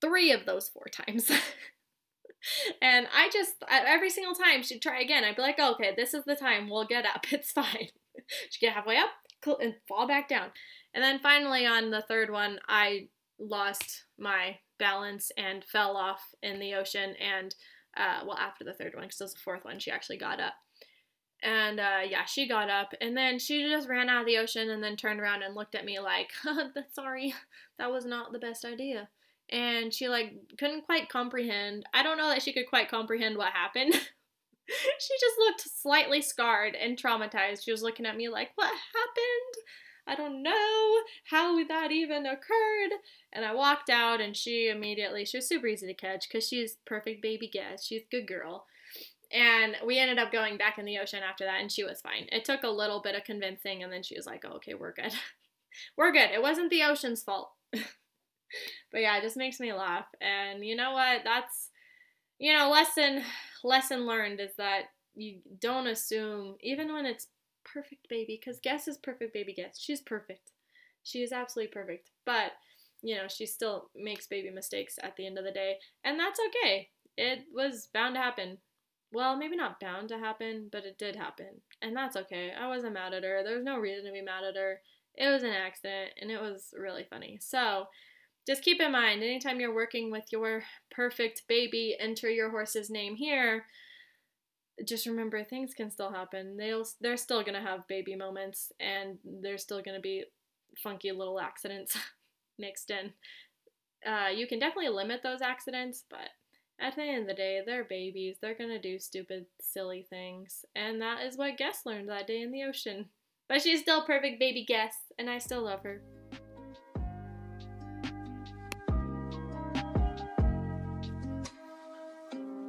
three 0.00 0.32
of 0.32 0.46
those 0.46 0.68
four 0.68 0.86
times. 0.90 1.30
and 2.82 3.06
I 3.14 3.28
just, 3.32 3.54
every 3.68 4.10
single 4.10 4.34
time 4.34 4.62
she'd 4.62 4.82
try 4.82 5.00
again, 5.00 5.24
I'd 5.24 5.36
be 5.36 5.42
like, 5.42 5.58
okay, 5.58 5.92
this 5.96 6.14
is 6.14 6.24
the 6.24 6.36
time, 6.36 6.68
we'll 6.68 6.86
get 6.86 7.04
up, 7.04 7.26
it's 7.32 7.52
fine. 7.52 7.88
she'd 8.50 8.66
get 8.66 8.74
halfway 8.74 8.96
up 8.96 9.10
and 9.60 9.74
fall 9.86 10.06
back 10.06 10.28
down. 10.28 10.50
And 10.94 11.02
then 11.02 11.18
finally 11.18 11.66
on 11.66 11.90
the 11.90 12.02
third 12.02 12.30
one, 12.30 12.58
I 12.68 13.08
lost 13.38 14.04
my 14.18 14.56
balance 14.78 15.30
and 15.36 15.64
fell 15.64 15.96
off 15.96 16.22
in 16.42 16.58
the 16.58 16.74
ocean. 16.74 17.14
And, 17.16 17.54
uh, 17.96 18.20
well, 18.26 18.38
after 18.38 18.64
the 18.64 18.72
third 18.72 18.94
one, 18.94 19.04
because 19.04 19.20
it 19.20 19.24
was 19.24 19.34
the 19.34 19.40
fourth 19.40 19.64
one, 19.64 19.78
she 19.78 19.90
actually 19.90 20.18
got 20.18 20.40
up. 20.40 20.54
And 21.42 21.78
uh, 21.78 22.00
yeah, 22.08 22.24
she 22.24 22.48
got 22.48 22.68
up 22.68 22.94
and 23.00 23.16
then 23.16 23.38
she 23.38 23.68
just 23.68 23.88
ran 23.88 24.08
out 24.08 24.22
of 24.22 24.26
the 24.26 24.38
ocean 24.38 24.70
and 24.70 24.82
then 24.82 24.96
turned 24.96 25.20
around 25.20 25.42
and 25.42 25.54
looked 25.54 25.74
at 25.74 25.84
me 25.84 26.00
like, 26.00 26.30
sorry, 26.92 27.34
that 27.78 27.92
was 27.92 28.04
not 28.04 28.32
the 28.32 28.40
best 28.40 28.64
idea. 28.64 29.08
And 29.50 29.94
she 29.94 30.08
like 30.08 30.34
couldn't 30.58 30.84
quite 30.84 31.08
comprehend. 31.08 31.86
I 31.94 32.02
don't 32.02 32.18
know 32.18 32.28
that 32.28 32.42
she 32.42 32.52
could 32.52 32.68
quite 32.68 32.90
comprehend 32.90 33.36
what 33.36 33.52
happened. 33.52 33.92
she 34.66 35.14
just 35.20 35.38
looked 35.38 35.60
slightly 35.80 36.20
scarred 36.20 36.74
and 36.74 36.98
traumatized. 36.98 37.64
She 37.64 37.72
was 37.72 37.82
looking 37.82 38.04
at 38.04 38.16
me 38.16 38.28
like, 38.28 38.50
what 38.56 38.66
happened? 38.66 39.64
I 40.08 40.14
don't 40.14 40.42
know 40.42 41.02
how 41.24 41.62
that 41.66 41.92
even 41.92 42.26
occurred. 42.26 42.98
And 43.32 43.44
I 43.44 43.54
walked 43.54 43.90
out 43.90 44.20
and 44.20 44.36
she 44.36 44.68
immediately, 44.68 45.24
she 45.24 45.36
was 45.36 45.46
super 45.46 45.66
easy 45.66 45.86
to 45.86 45.94
catch 45.94 46.26
because 46.28 46.48
she's 46.48 46.78
perfect 46.86 47.22
baby 47.22 47.46
Guess. 47.46 47.84
She's 47.84 48.02
a 48.02 48.10
good 48.10 48.26
girl. 48.26 48.66
And 49.32 49.76
we 49.84 49.98
ended 49.98 50.18
up 50.18 50.32
going 50.32 50.56
back 50.56 50.78
in 50.78 50.86
the 50.86 50.98
ocean 50.98 51.20
after 51.22 51.44
that, 51.44 51.60
and 51.60 51.70
she 51.70 51.84
was 51.84 52.00
fine. 52.00 52.26
It 52.32 52.44
took 52.44 52.62
a 52.62 52.68
little 52.68 53.00
bit 53.00 53.14
of 53.14 53.24
convincing, 53.24 53.82
and 53.82 53.92
then 53.92 54.02
she 54.02 54.16
was 54.16 54.26
like, 54.26 54.44
oh, 54.46 54.56
okay, 54.56 54.74
we're 54.74 54.94
good. 54.94 55.12
we're 55.96 56.12
good. 56.12 56.30
It 56.30 56.40
wasn't 56.40 56.70
the 56.70 56.84
ocean's 56.84 57.22
fault. 57.22 57.50
but 57.72 57.82
yeah, 59.00 59.18
it 59.18 59.22
just 59.22 59.36
makes 59.36 59.60
me 59.60 59.72
laugh. 59.72 60.06
And 60.20 60.64
you 60.64 60.76
know 60.76 60.92
what? 60.92 61.22
That's, 61.24 61.70
you 62.38 62.56
know, 62.56 62.70
lesson 62.70 63.22
lesson 63.64 64.06
learned 64.06 64.40
is 64.40 64.52
that 64.56 64.84
you 65.14 65.40
don't 65.60 65.86
assume, 65.86 66.56
even 66.62 66.92
when 66.92 67.04
it's 67.04 67.26
perfect 67.64 68.08
baby, 68.08 68.40
because 68.40 68.60
Guess 68.60 68.88
is 68.88 68.96
perfect 68.96 69.34
baby 69.34 69.52
Guess. 69.52 69.78
She's 69.78 70.00
perfect. 70.00 70.52
She 71.02 71.18
is 71.18 71.32
absolutely 71.32 71.72
perfect. 71.72 72.10
But, 72.24 72.52
you 73.02 73.14
know, 73.16 73.28
she 73.28 73.44
still 73.44 73.90
makes 73.94 74.26
baby 74.26 74.50
mistakes 74.50 74.94
at 75.02 75.16
the 75.16 75.26
end 75.26 75.38
of 75.38 75.44
the 75.44 75.52
day. 75.52 75.76
And 76.04 76.18
that's 76.18 76.40
okay. 76.48 76.88
It 77.16 77.46
was 77.52 77.88
bound 77.92 78.14
to 78.14 78.20
happen 78.20 78.58
well, 79.12 79.36
maybe 79.36 79.56
not 79.56 79.80
bound 79.80 80.08
to 80.08 80.18
happen, 80.18 80.68
but 80.70 80.84
it 80.84 80.98
did 80.98 81.16
happen. 81.16 81.62
And 81.80 81.96
that's 81.96 82.16
okay. 82.16 82.52
I 82.58 82.68
wasn't 82.68 82.94
mad 82.94 83.14
at 83.14 83.24
her. 83.24 83.42
There 83.42 83.56
was 83.56 83.64
no 83.64 83.78
reason 83.78 84.04
to 84.04 84.12
be 84.12 84.20
mad 84.20 84.44
at 84.44 84.56
her. 84.56 84.80
It 85.16 85.28
was 85.28 85.42
an 85.42 85.50
accident 85.50 86.12
and 86.20 86.30
it 86.30 86.40
was 86.40 86.74
really 86.78 87.06
funny. 87.08 87.38
So 87.40 87.86
just 88.46 88.62
keep 88.62 88.80
in 88.80 88.92
mind 88.92 89.22
anytime 89.22 89.60
you're 89.60 89.74
working 89.74 90.10
with 90.10 90.24
your 90.30 90.62
perfect 90.90 91.42
baby, 91.48 91.96
enter 91.98 92.30
your 92.30 92.50
horse's 92.50 92.90
name 92.90 93.16
here. 93.16 93.66
Just 94.86 95.06
remember 95.06 95.42
things 95.42 95.74
can 95.74 95.90
still 95.90 96.12
happen. 96.12 96.56
They'll 96.56 96.86
they're 97.00 97.16
still 97.16 97.42
gonna 97.42 97.60
have 97.60 97.88
baby 97.88 98.14
moments 98.14 98.72
and 98.78 99.18
there's 99.24 99.62
still 99.62 99.82
gonna 99.82 100.00
be 100.00 100.24
funky 100.82 101.10
little 101.12 101.40
accidents 101.40 101.98
mixed 102.58 102.90
in. 102.90 103.12
Uh, 104.06 104.28
you 104.28 104.46
can 104.46 104.58
definitely 104.58 104.90
limit 104.90 105.22
those 105.22 105.42
accidents, 105.42 106.04
but 106.08 106.30
at 106.80 106.94
the 106.94 107.02
end 107.02 107.22
of 107.22 107.26
the 107.26 107.34
day, 107.34 107.60
they're 107.64 107.84
babies. 107.84 108.36
They're 108.40 108.54
gonna 108.54 108.80
do 108.80 108.98
stupid, 108.98 109.46
silly 109.60 110.06
things. 110.08 110.64
And 110.76 111.00
that 111.00 111.22
is 111.26 111.36
what 111.36 111.56
Guess 111.56 111.84
learned 111.84 112.08
that 112.08 112.26
day 112.26 112.40
in 112.40 112.52
the 112.52 112.62
ocean. 112.62 113.06
But 113.48 113.62
she's 113.62 113.80
still 113.80 114.04
perfect 114.04 114.38
baby 114.38 114.64
Guess, 114.64 114.94
and 115.18 115.28
I 115.28 115.38
still 115.38 115.62
love 115.62 115.82
her. 115.82 116.02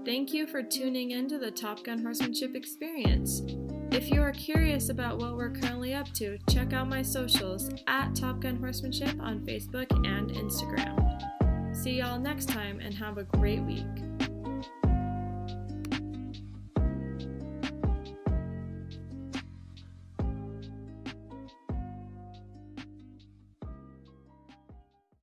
Thank 0.05 0.33
you 0.33 0.47
for 0.47 0.63
tuning 0.63 1.11
into 1.11 1.37
the 1.37 1.51
Top 1.51 1.83
Gun 1.83 2.01
Horsemanship 2.01 2.55
Experience. 2.55 3.43
If 3.91 4.09
you 4.09 4.21
are 4.21 4.31
curious 4.31 4.89
about 4.89 5.19
what 5.19 5.35
we're 5.35 5.51
currently 5.51 5.93
up 5.93 6.11
to, 6.13 6.39
check 6.49 6.73
out 6.73 6.87
my 6.87 7.03
socials 7.03 7.69
at 7.87 8.15
Top 8.15 8.39
Gun 8.39 8.57
Horsemanship 8.57 9.19
on 9.19 9.45
Facebook 9.45 9.91
and 10.07 10.31
Instagram. 10.31 11.08
See 11.81 11.91
y'all 11.91 12.19
next 12.19 12.49
time 12.49 12.81
and 12.81 12.93
have 12.93 13.17
a 13.17 13.23
great 13.23 13.61
week. 13.61 13.85